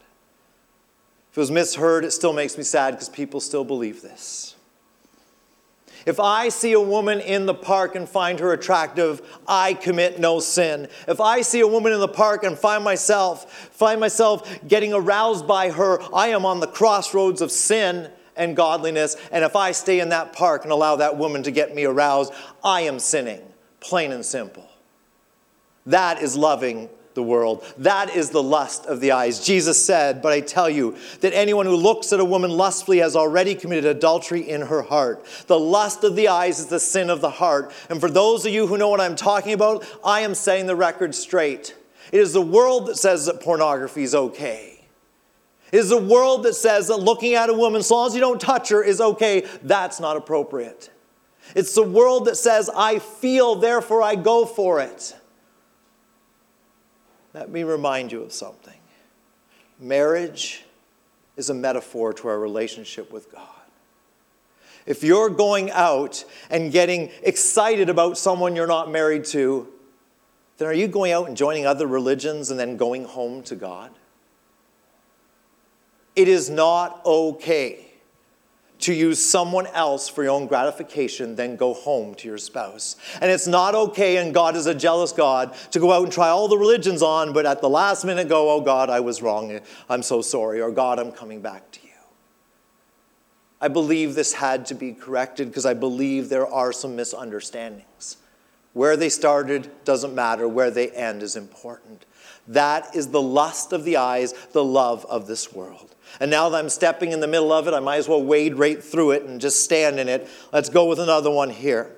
If 1.31 1.39
it 1.39 1.41
was 1.41 1.51
misheard, 1.51 2.05
it 2.05 2.11
still 2.11 2.33
makes 2.33 2.59
me 2.59 2.65
sad 2.65 2.93
because 2.93 3.09
people 3.09 3.39
still 3.41 3.65
believe 3.65 4.03
this. 4.03 4.57
If 6.07 6.19
I 6.19 6.49
see 6.49 6.73
a 6.73 6.81
woman 6.81 7.21
in 7.21 7.47
the 7.47 7.55
park 7.55 7.95
and 7.95 8.09
find 8.09 8.41
her 8.41 8.53
attractive, 8.53 9.21
I 9.47 9.75
commit 9.75 10.19
no 10.19 10.41
sin. 10.41 10.89
If 11.07 11.21
I 11.21 11.43
see 11.43 11.61
a 11.61 11.67
woman 11.67 11.93
in 11.93 12.01
the 12.01 12.09
park 12.09 12.45
and 12.45 12.59
find 12.59 12.83
myself 12.85 13.71
find 13.73 14.01
myself 14.01 14.49
getting 14.67 14.93
aroused 14.93 15.47
by 15.47 15.71
her, 15.71 16.01
I 16.15 16.29
am 16.29 16.45
on 16.45 16.61
the 16.61 16.67
crossroads 16.67 17.41
of 17.41 17.51
sin 17.51 18.11
and 18.37 18.57
godliness. 18.57 19.17
And 19.33 19.45
if 19.45 19.57
I 19.57 19.73
stay 19.73 20.01
in 20.01 20.11
that 20.11 20.33
park 20.33 20.65
and 20.65 20.73
allow 20.73 20.97
that 20.97 21.17
woman 21.17 21.43
to 21.45 21.51
get 21.51 21.75
me 21.75 21.85
aroused, 21.85 22.33
I 22.65 22.83
am 22.83 22.99
sinning, 22.99 23.41
plain 23.81 24.13
and 24.13 24.25
simple. 24.25 24.69
That 25.87 26.23
is 26.23 26.37
loving 26.37 26.89
the 27.15 27.23
world. 27.23 27.65
That 27.79 28.15
is 28.15 28.31
the 28.31 28.43
lust 28.43 28.87
of 28.87 29.01
the 29.01 29.13
eyes. 29.13 29.45
Jesus 29.45 29.85
said, 29.85 30.23
But 30.23 30.33
I 30.33 30.41
tell 30.41 30.71
you 30.71 30.97
that 31.21 31.35
anyone 31.35 31.67
who 31.67 31.77
looks 31.77 32.13
at 32.13 32.21
a 32.21 32.25
woman 32.25 32.51
lustfully 32.51 32.99
has 32.99 33.17
already 33.17 33.55
committed 33.55 33.85
adultery 33.85 34.49
in 34.49 34.63
her 34.63 34.83
heart. 34.83 35.25
The 35.47 35.59
lust 35.59 36.05
of 36.05 36.17
the 36.17 36.29
eyes 36.29 36.59
is 36.59 36.67
the 36.67 36.81
sin 36.81 37.11
of 37.11 37.21
the 37.21 37.31
heart. 37.31 37.73
And 37.89 38.01
for 38.01 38.11
those 38.11 38.47
of 38.47 38.53
you 38.53 38.67
who 38.67 38.79
know 38.79 38.89
what 38.89 39.01
I'm 39.01 39.17
talking 39.17 39.53
about, 39.53 39.85
I 40.05 40.21
am 40.21 40.35
setting 40.35 40.67
the 40.67 40.77
record 40.77 41.15
straight. 41.15 41.75
It 42.13 42.21
is 42.21 42.33
the 42.33 42.43
world 42.43 42.87
that 42.87 42.97
says 42.97 43.27
that 43.27 43.41
pornography 43.41 44.03
is 44.03 44.15
okay. 44.15 44.81
It 45.73 45.79
is 45.79 45.91
the 45.91 45.99
world 45.99 46.43
that 46.45 46.55
says 46.55 46.89
that 46.89 46.97
looking 46.97 47.35
at 47.35 47.49
a 47.49 47.55
woman, 47.55 47.79
as 47.79 47.91
long 47.91 48.09
as 48.09 48.15
you 48.15 48.21
don't 48.21 48.41
touch 48.41 48.71
her, 48.71 48.83
is 48.83 49.01
okay. 49.01 49.47
That's 49.63 50.01
not 50.01 50.17
appropriate. 50.17 50.91
It's 51.55 51.75
the 51.75 51.83
world 51.83 52.27
that 52.27 52.37
says, 52.37 52.71
I 52.75 52.99
feel, 52.99 53.57
therefore 53.57 54.03
I 54.03 54.15
go 54.17 54.45
for 54.47 54.81
it. 54.81 55.17
Let 57.33 57.51
me 57.51 57.63
remind 57.63 58.13
you 58.13 58.23
of 58.23 58.33
something. 58.33 58.79
Marriage 59.79 60.65
is 61.37 61.49
a 61.51 61.55
metaphor 61.55 62.13
to 62.13 62.29
our 62.29 62.39
relationship 62.39 63.13
with 63.13 63.33
God. 63.33 63.47
If 64.87 65.05
you're 65.05 65.31
going 65.31 65.71
out 65.71 66.25
and 66.51 66.73
getting 66.73 67.11
excited 67.23 67.89
about 67.89 68.19
someone 68.19 68.57
you're 68.57 68.67
not 68.67 68.91
married 68.91 69.25
to, 69.27 69.69
then 70.59 70.69
are 70.69 70.75
you 70.75 70.89
going 70.89 71.13
out 71.13 71.29
and 71.29 71.37
joining 71.37 71.67
other 71.67 71.87
religions 71.87 72.51
and 72.51 72.59
then 72.59 72.77
going 72.77 73.05
home 73.05 73.43
to 73.45 73.57
God? 73.57 73.93
It 76.17 76.29
is 76.29 76.51
not 76.51 77.05
okay 77.07 77.90
to 78.81 78.95
use 78.95 79.25
someone 79.25 79.67
else 79.69 80.09
for 80.09 80.23
your 80.23 80.33
own 80.33 80.47
gratification, 80.47 81.37
then 81.37 81.57
go 81.57 81.75
home 81.75 82.15
to 82.17 82.29
your 82.29 82.39
spouse. 82.39 82.97
And 83.21 83.31
it's 83.31 83.47
not 83.47 83.75
okay, 83.75 84.17
and 84.17 84.33
God 84.33 84.57
is 84.57 84.67
a 84.67 84.75
jealous 84.75 85.13
God, 85.13 85.55
to 85.73 85.79
go 85.79 85.93
out 85.93 86.03
and 86.03 86.13
try 86.13 86.29
all 86.29 86.49
the 86.49 86.59
religions 86.59 87.03
on, 87.03 87.33
but 87.33 87.47
at 87.47 87.61
the 87.61 87.69
last 87.69 88.05
minute 88.05 88.29
go, 88.29 88.51
oh 88.51 88.61
God, 88.61 88.91
I 88.91 89.01
was 89.01 89.23
wrong. 89.23 89.61
I'm 89.89 90.03
so 90.03 90.23
sorry. 90.23 90.61
Or 90.61 90.71
God, 90.71 90.99
I'm 90.99 91.13
coming 91.13 91.41
back 91.41 91.71
to 91.73 91.81
you. 91.83 91.91
I 93.61 93.69
believe 93.69 94.15
this 94.15 94.33
had 94.33 94.65
to 94.67 94.75
be 94.75 94.93
corrected 94.93 95.49
because 95.49 95.67
I 95.67 95.75
believe 95.75 96.29
there 96.29 96.47
are 96.47 96.73
some 96.73 96.97
misunderstandings. 96.97 98.17
Where 98.73 98.97
they 98.97 99.09
started 99.09 99.71
doesn't 99.85 100.15
matter, 100.15 100.49
where 100.49 100.71
they 100.71 100.91
end 100.91 101.23
is 101.23 101.37
important. 101.37 102.07
That 102.49 102.95
is 102.97 103.09
the 103.09 103.21
lust 103.21 103.73
of 103.73 103.85
the 103.85 103.97
eyes, 103.97 104.33
the 104.53 104.65
love 104.65 105.05
of 105.07 105.27
this 105.27 105.53
world. 105.53 105.95
And 106.19 106.31
now 106.31 106.49
that 106.49 106.59
I'm 106.59 106.69
stepping 106.69 107.13
in 107.13 107.21
the 107.21 107.29
middle 107.29 107.53
of 107.53 107.69
it, 107.69 107.75
I 107.75 107.81
might 107.81 107.97
as 107.97 108.09
well 108.09 108.23
wade 108.23 108.57
right 108.57 108.83
through 108.83 109.13
it 109.13 109.23
and 109.23 109.41
just 109.41 109.63
stand 109.63 110.01
in 110.01 110.09
it. 110.09 110.29
Let's 110.53 110.69
go 110.69 110.87
with 110.87 110.99
another 110.99 111.31
one 111.31 111.51
here. 111.51 111.95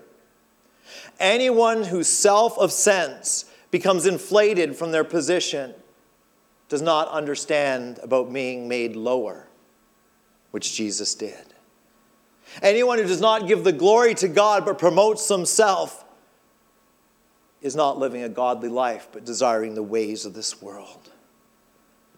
Anyone 1.18 1.84
whose 1.84 2.08
self 2.08 2.58
of 2.58 2.72
sense 2.72 3.46
becomes 3.70 4.06
inflated 4.06 4.76
from 4.76 4.90
their 4.92 5.04
position 5.04 5.74
does 6.68 6.82
not 6.82 7.08
understand 7.08 7.98
about 8.02 8.32
being 8.32 8.68
made 8.68 8.96
lower, 8.96 9.46
which 10.50 10.74
Jesus 10.74 11.14
did. 11.14 11.44
Anyone 12.60 12.98
who 12.98 13.06
does 13.06 13.20
not 13.20 13.46
give 13.46 13.64
the 13.64 13.72
glory 13.72 14.14
to 14.16 14.28
God 14.28 14.64
but 14.64 14.78
promotes 14.78 15.28
himself 15.28 16.04
is 17.62 17.76
not 17.76 17.98
living 17.98 18.22
a 18.22 18.28
godly 18.28 18.68
life 18.68 19.08
but 19.12 19.24
desiring 19.24 19.74
the 19.74 19.82
ways 19.82 20.26
of 20.26 20.34
this 20.34 20.60
world 20.60 21.11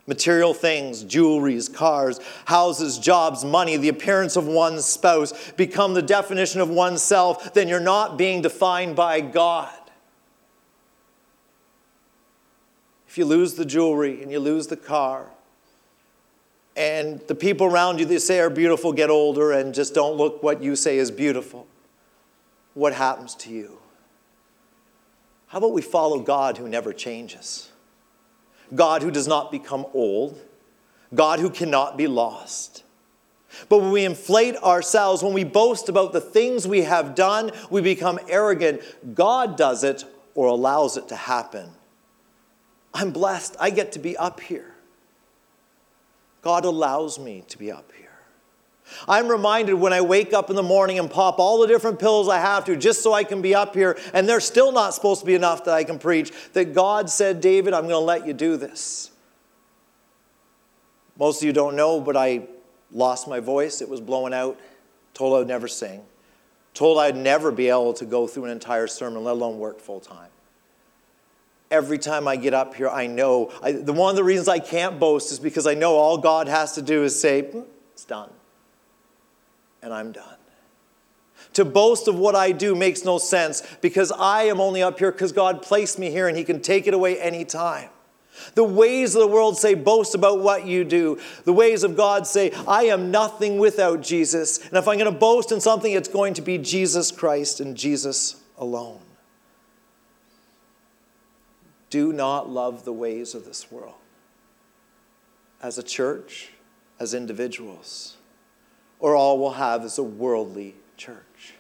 material 0.07 0.53
things, 0.53 1.05
jewelries, 1.05 1.73
cars, 1.73 2.21
houses, 2.45 2.99
jobs, 2.99 3.45
money, 3.45 3.77
the 3.77 3.89
appearance 3.89 4.37
of 4.37 4.47
one's 4.47 4.85
spouse 4.85 5.53
become 5.53 5.95
the 5.95 6.03
definition 6.03 6.61
of 6.61 6.69
oneself, 6.69 7.55
then 7.55 7.69
you're 7.69 7.81
not 7.81 8.19
being 8.19 8.43
defined 8.43 8.95
by 8.95 9.21
God. 9.21 9.73
If 13.09 13.17
you 13.17 13.25
lose 13.25 13.55
the 13.55 13.65
jewelry 13.65 14.23
and 14.23 14.31
you 14.31 14.41
lose 14.41 14.67
the 14.67 14.77
car, 14.77 15.31
and 16.77 17.21
the 17.29 17.35
people 17.35 17.67
around 17.67 18.01
you 18.01 18.05
they 18.05 18.19
say 18.19 18.41
are 18.41 18.51
beautiful 18.51 18.93
get 18.93 19.09
older 19.09 19.53
and 19.53 19.73
just 19.73 19.95
don't 19.95 20.17
look 20.17 20.43
what 20.43 20.63
you 20.63 20.75
say 20.75 20.99
is 20.99 21.11
beautiful, 21.11 21.67
what 22.75 22.93
happens 22.93 23.35
to 23.37 23.51
you? 23.51 23.79
How 25.47 25.59
about 25.59 25.73
we 25.73 25.83
follow 25.83 26.19
God 26.19 26.59
who 26.59 26.69
never 26.69 26.93
changes? 26.93 27.71
God 28.75 29.03
who 29.03 29.11
does 29.11 29.29
not 29.29 29.53
become 29.53 29.87
old, 29.95 30.41
God 31.15 31.39
who 31.39 31.51
cannot 31.51 31.97
be 31.97 32.07
lost. 32.07 32.83
But 33.69 33.79
when 33.79 33.93
we 33.93 34.05
inflate 34.05 34.57
ourselves, 34.57 35.23
when 35.23 35.33
we 35.33 35.45
boast 35.45 35.89
about 35.89 36.13
the 36.13 36.21
things 36.21 36.67
we 36.67 36.83
have 36.83 37.15
done, 37.15 37.53
we 37.71 37.81
become 37.81 38.19
arrogant. 38.29 38.83
God 39.15 39.57
does 39.57 39.85
it 39.85 40.05
or 40.35 40.49
allows 40.49 40.97
it 40.97 41.09
to 41.09 41.17
happen. 41.17 41.71
I'm 42.93 43.11
blessed. 43.11 43.57
I 43.61 43.71
get 43.71 43.93
to 43.93 43.99
be 43.99 44.17
up 44.17 44.41
here. 44.41 44.75
God 46.43 46.65
allows 46.65 47.19
me 47.19 47.45
to 47.49 47.59
be 47.59 47.71
up 47.73 47.91
here. 47.97 48.04
I'm 49.09 49.29
reminded 49.29 49.75
when 49.75 49.93
I 49.93 50.01
wake 50.01 50.33
up 50.33 50.51
in 50.51 50.57
the 50.57 50.63
morning 50.63 50.99
and 50.99 51.11
pop 51.11 51.39
all 51.39 51.61
the 51.61 51.67
different 51.67 51.99
pills 51.99 52.29
I 52.29 52.39
have 52.39 52.65
to 52.67 52.77
just 52.77 53.03
so 53.03 53.13
I 53.13 53.25
can 53.25 53.43
be 53.43 53.55
up 53.55 53.75
here, 53.75 53.99
and 54.13 54.29
they're 54.29 54.41
still 54.41 54.73
not 54.73 54.95
supposed 54.95 55.21
to 55.21 55.27
be 55.27 55.35
enough 55.35 55.65
that 55.65 55.75
I 55.75 55.85
can 55.85 55.99
preach, 55.99 56.33
that 56.53 56.75
God 56.75 57.11
said, 57.11 57.41
David, 57.41 57.75
I'm 57.75 57.83
going 57.83 57.95
to 57.95 57.99
let 57.99 58.27
you 58.27 58.33
do 58.33 58.57
this. 58.57 59.11
Most 61.19 61.43
of 61.43 61.47
you 61.47 61.53
don't 61.53 61.77
know, 61.77 62.01
but 62.01 62.17
I 62.17 62.47
lost 62.91 63.29
my 63.29 63.41
voice. 63.41 63.81
It 63.81 63.89
was 63.89 64.01
blowing 64.01 64.35
out. 64.35 64.59
Told 65.15 65.35
I 65.35 65.39
would 65.39 65.49
never 65.49 65.69
sing. 65.69 66.03
Told 66.75 66.99
I'd 66.99 67.17
never 67.17 67.53
be 67.53 67.69
able 67.69 67.93
to 67.95 68.05
go 68.05 68.27
through 68.27 68.47
an 68.47 68.51
entire 68.51 68.89
sermon, 68.89 69.23
let 69.23 69.33
alone 69.33 69.59
work 69.59 69.81
full 69.81 70.01
time. 70.01 70.29
Every 71.71 71.99
time 71.99 72.27
I 72.27 72.37
get 72.37 72.53
up 72.53 72.75
here, 72.75 72.89
I 72.89 73.07
know. 73.07 73.53
I, 73.63 73.73
the 73.73 73.93
one 73.93 74.11
of 74.11 74.17
the 74.17 74.25
reasons 74.25 74.49
I 74.49 74.59
can't 74.59 74.99
boast 74.99 75.33
is 75.33 75.39
because 75.39 75.67
I 75.67 75.75
know 75.75 75.95
all 75.95 76.19
God 76.19 76.49
has 76.49 76.75
to 76.75 76.83
do 76.83 77.05
is 77.05 77.19
say, 77.19 77.43
hmm, 77.43 77.63
it's 77.93 78.05
done 78.05 78.31
and 79.85 79.93
I'm 79.93 80.11
done. 80.11 80.37
To 81.53 81.65
boast 81.65 82.09
of 82.09 82.19
what 82.19 82.35
I 82.35 82.51
do 82.51 82.75
makes 82.75 83.05
no 83.05 83.19
sense 83.19 83.63
because 83.81 84.11
I 84.11 84.45
am 84.45 84.61
only 84.61 84.83
up 84.83 84.99
here 84.99 85.13
because 85.13 85.31
God 85.31 85.63
placed 85.63 85.99
me 85.99 86.11
here 86.11 86.27
and 86.27 86.37
He 86.37 86.43
can 86.43 86.61
take 86.61 86.87
it 86.87 86.95
away 86.95 87.21
anytime. 87.21 87.91
The 88.55 88.65
ways 88.65 89.15
of 89.15 89.21
the 89.21 89.29
world 89.29 89.57
say, 89.59 89.75
boast 89.75 90.15
about 90.17 90.41
what 90.41 90.67
you 90.67 90.83
do. 90.85 91.21
The 91.45 91.53
ways 91.53 91.85
of 91.85 91.97
God 91.97 92.27
say, 92.27 92.51
I 92.67 92.85
am 92.85 93.13
nothing 93.13 93.59
without 93.59 94.01
Jesus. 94.01 94.59
And 94.59 94.73
if 94.73 94.89
I'm 94.89 94.99
going 94.99 95.13
to 95.13 95.17
boast 95.17 95.53
in 95.53 95.61
something, 95.61 95.93
it's 95.93 96.09
going 96.09 96.35
to 96.35 96.43
be 96.43 96.59
Jesus 96.59 97.13
Christ 97.13 97.61
and 97.61 97.77
Jesus 97.77 98.43
alone. 98.59 99.01
Do 101.91 102.13
not 102.13 102.49
love 102.49 102.85
the 102.85 102.93
ways 102.93 103.35
of 103.37 103.45
this 103.45 103.71
world 103.71 103.95
as 105.63 105.79
a 105.79 105.83
church, 105.83 106.51
as 106.99 107.15
individuals 107.15 108.17
or 109.05 109.15
all 109.15 109.39
we'll 109.39 109.51
have 109.51 109.85
is 109.85 109.99
a 109.99 110.03
worldly 110.03 110.75
church. 110.97 111.53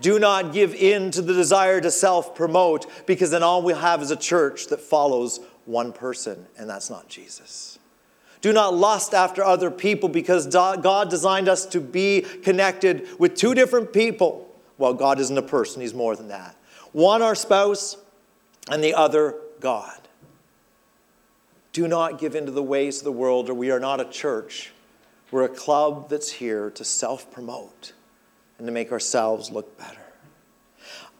Do 0.00 0.18
not 0.18 0.50
give 0.50 0.74
in 0.74 1.10
to 1.10 1.20
the 1.20 1.34
desire 1.34 1.78
to 1.78 1.90
self 1.90 2.34
promote, 2.34 2.86
because 3.04 3.32
then 3.32 3.42
all 3.42 3.60
we'll 3.60 3.76
have 3.76 4.00
is 4.00 4.10
a 4.10 4.16
church 4.16 4.68
that 4.68 4.80
follows 4.80 5.40
one 5.66 5.92
person, 5.92 6.46
and 6.56 6.70
that's 6.70 6.88
not 6.88 7.10
Jesus. 7.10 7.78
Do 8.40 8.50
not 8.54 8.72
lust 8.72 9.12
after 9.12 9.44
other 9.44 9.70
people, 9.70 10.08
because 10.08 10.46
God 10.46 11.10
designed 11.10 11.50
us 11.50 11.66
to 11.66 11.82
be 11.82 12.22
connected 12.22 13.06
with 13.18 13.34
two 13.34 13.52
different 13.52 13.92
people. 13.92 14.50
Well, 14.78 14.94
God 14.94 15.20
isn't 15.20 15.36
a 15.36 15.42
person, 15.42 15.82
He's 15.82 15.92
more 15.92 16.16
than 16.16 16.28
that. 16.28 16.56
One, 16.92 17.20
our 17.20 17.34
spouse, 17.34 17.98
and 18.70 18.82
the 18.82 18.94
other, 18.94 19.34
God. 19.60 20.00
Do 21.74 21.86
not 21.86 22.18
give 22.18 22.34
in 22.34 22.46
to 22.46 22.52
the 22.52 22.62
ways 22.62 23.00
of 23.00 23.04
the 23.04 23.12
world, 23.12 23.50
or 23.50 23.54
we 23.54 23.70
are 23.70 23.80
not 23.80 24.00
a 24.00 24.06
church 24.06 24.72
we're 25.36 25.44
a 25.44 25.48
club 25.50 26.08
that's 26.08 26.32
here 26.32 26.70
to 26.70 26.82
self 26.82 27.30
promote 27.30 27.92
and 28.56 28.66
to 28.66 28.72
make 28.72 28.90
ourselves 28.90 29.50
look 29.50 29.76
better. 29.76 30.00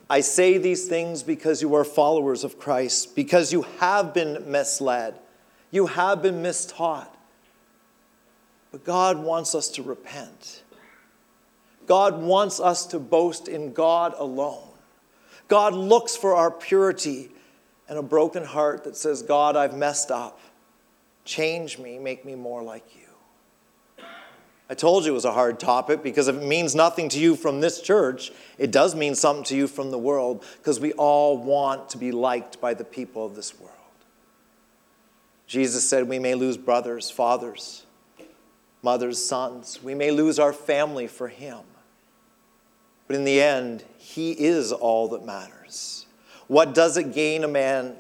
I 0.09 0.21
say 0.21 0.57
these 0.57 0.89
things 0.89 1.23
because 1.23 1.61
you 1.61 1.75
are 1.75 1.85
followers 1.85 2.43
of 2.43 2.59
Christ, 2.59 3.15
because 3.15 3.53
you 3.53 3.67
have 3.79 4.15
been 4.15 4.51
misled, 4.51 5.17
you 5.71 5.89
have 5.89 6.23
been 6.23 6.37
mistaught. 6.37 7.11
But 8.73 8.85
God 8.85 9.19
wants 9.19 9.55
us 9.55 9.69
to 9.73 9.83
repent. 9.83 10.63
God 11.87 12.23
wants 12.23 12.59
us 12.59 12.87
to 12.87 12.99
boast 12.99 13.49
in 13.49 13.75
God 13.75 14.15
alone. 14.17 14.67
God 15.47 15.75
looks 15.75 16.17
for 16.17 16.35
our 16.35 16.51
purity 16.51 17.29
and 17.87 17.99
a 17.99 18.03
broken 18.03 18.45
heart 18.45 18.85
that 18.85 18.97
says, 18.97 19.21
God, 19.21 19.57
I've 19.57 19.77
messed 19.77 20.11
up. 20.11 20.41
Change 21.27 21.79
me, 21.79 21.99
make 21.99 22.25
me 22.25 22.35
more 22.35 22.63
like 22.63 22.97
you. 22.97 23.06
I 24.69 24.75
told 24.75 25.05
you 25.05 25.13
it 25.13 25.15
was 25.15 25.25
a 25.25 25.33
hard 25.33 25.61
topic 25.61 26.03
because 26.03 26.27
if 26.27 26.37
it 26.37 26.43
means 26.43 26.75
nothing 26.75 27.09
to 27.11 27.21
you 27.21 27.37
from 27.37 27.61
this 27.61 27.81
church, 27.81 28.33
it 28.59 28.73
does 28.73 28.97
mean 28.97 29.15
something 29.15 29.45
to 29.45 29.57
you 29.57 29.69
from 29.69 29.93
the 29.93 29.99
world 29.99 30.45
because 30.59 30.81
we 30.81 30.93
all 30.95 31.39
want 31.39 31.89
to 31.91 31.99
be 31.99 32.11
liked 32.11 32.61
by 32.61 32.75
the 32.75 32.85
people 32.85 33.25
of 33.25 33.37
this 33.37 33.59
world. 33.61 33.73
Jesus 35.47 35.89
said 35.89 36.09
we 36.09 36.19
may 36.19 36.35
lose 36.35 36.57
brothers, 36.57 37.11
fathers, 37.11 37.85
mothers, 38.83 39.25
sons. 39.25 39.81
We 39.83 39.95
may 39.95 40.11
lose 40.11 40.41
our 40.41 40.53
family 40.53 41.07
for 41.07 41.29
Him. 41.29 41.61
But 43.07 43.17
in 43.17 43.25
the 43.25 43.41
end, 43.41 43.85
He 43.99 44.33
is 44.33 44.73
all 44.73 45.09
that 45.09 45.25
matters. 45.25 46.07
What 46.49 46.75
does 46.75 46.97
it 46.97 47.13
gain 47.13 47.45
a 47.45 47.49
man 47.49 47.97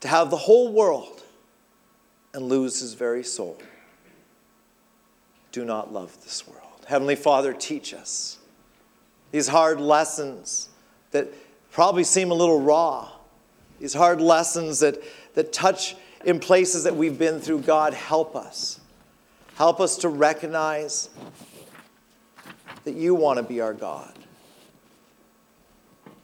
to 0.00 0.08
have 0.08 0.30
the 0.30 0.36
whole 0.36 0.70
world 0.70 1.22
and 2.34 2.44
lose 2.48 2.80
his 2.80 2.94
very 2.94 3.24
soul? 3.24 3.58
Do 5.54 5.64
not 5.64 5.92
love 5.92 6.20
this 6.24 6.48
world. 6.48 6.84
Heavenly 6.88 7.14
Father, 7.14 7.52
teach 7.52 7.94
us 7.94 8.38
these 9.30 9.46
hard 9.46 9.80
lessons 9.80 10.68
that 11.12 11.28
probably 11.70 12.02
seem 12.02 12.32
a 12.32 12.34
little 12.34 12.60
raw, 12.60 13.08
these 13.78 13.94
hard 13.94 14.20
lessons 14.20 14.80
that, 14.80 15.00
that 15.34 15.52
touch 15.52 15.94
in 16.24 16.40
places 16.40 16.82
that 16.82 16.96
we've 16.96 17.16
been 17.16 17.38
through. 17.40 17.60
God, 17.60 17.94
help 17.94 18.34
us. 18.34 18.80
Help 19.54 19.78
us 19.78 19.96
to 19.98 20.08
recognize 20.08 21.08
that 22.82 22.94
you 22.94 23.14
want 23.14 23.36
to 23.36 23.44
be 23.44 23.60
our 23.60 23.74
God, 23.74 24.12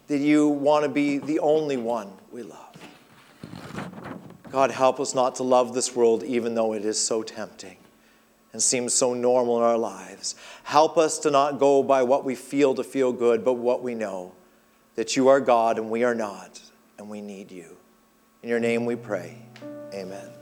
that 0.09 0.19
you 0.19 0.49
want 0.49 0.83
to 0.83 0.89
be 0.89 1.19
the 1.19 1.39
only 1.39 1.77
one 1.77 2.11
we 2.33 2.43
love. 2.43 2.77
God, 4.51 4.73
help 4.73 4.99
us 4.99 5.15
not 5.15 5.37
to 5.37 5.45
love 5.45 5.73
this 5.73 5.95
world 5.95 6.25
even 6.25 6.57
though 6.57 6.73
it 6.73 6.85
is 6.85 6.99
so 6.99 7.23
tempting 7.23 7.77
and 8.53 8.63
seems 8.63 8.95
so 8.95 9.15
normal 9.15 9.59
in 9.59 9.63
our 9.63 9.79
lives. 9.79 10.35
Help 10.65 10.99
us 10.99 11.19
to 11.21 11.31
not 11.31 11.59
go 11.59 11.83
by 11.83 12.03
what 12.03 12.25
we 12.25 12.35
feel 12.35 12.75
to 12.75 12.85
feel 12.85 13.13
good, 13.13 13.45
but 13.45 13.55
what 13.55 13.83
we 13.83 13.95
know 13.95 14.33
that 14.97 15.17
you 15.17 15.29
are 15.29 15.41
God 15.41 15.79
and 15.79 15.91
we 15.91 16.05
are 16.05 16.15
not, 16.15 16.61
and 16.99 17.09
we 17.09 17.21
need 17.21 17.51
you. 17.51 17.77
In 18.43 18.49
your 18.49 18.61
name 18.61 18.87
we 18.87 18.97
pray. 18.97 19.37
Amen. 19.95 20.40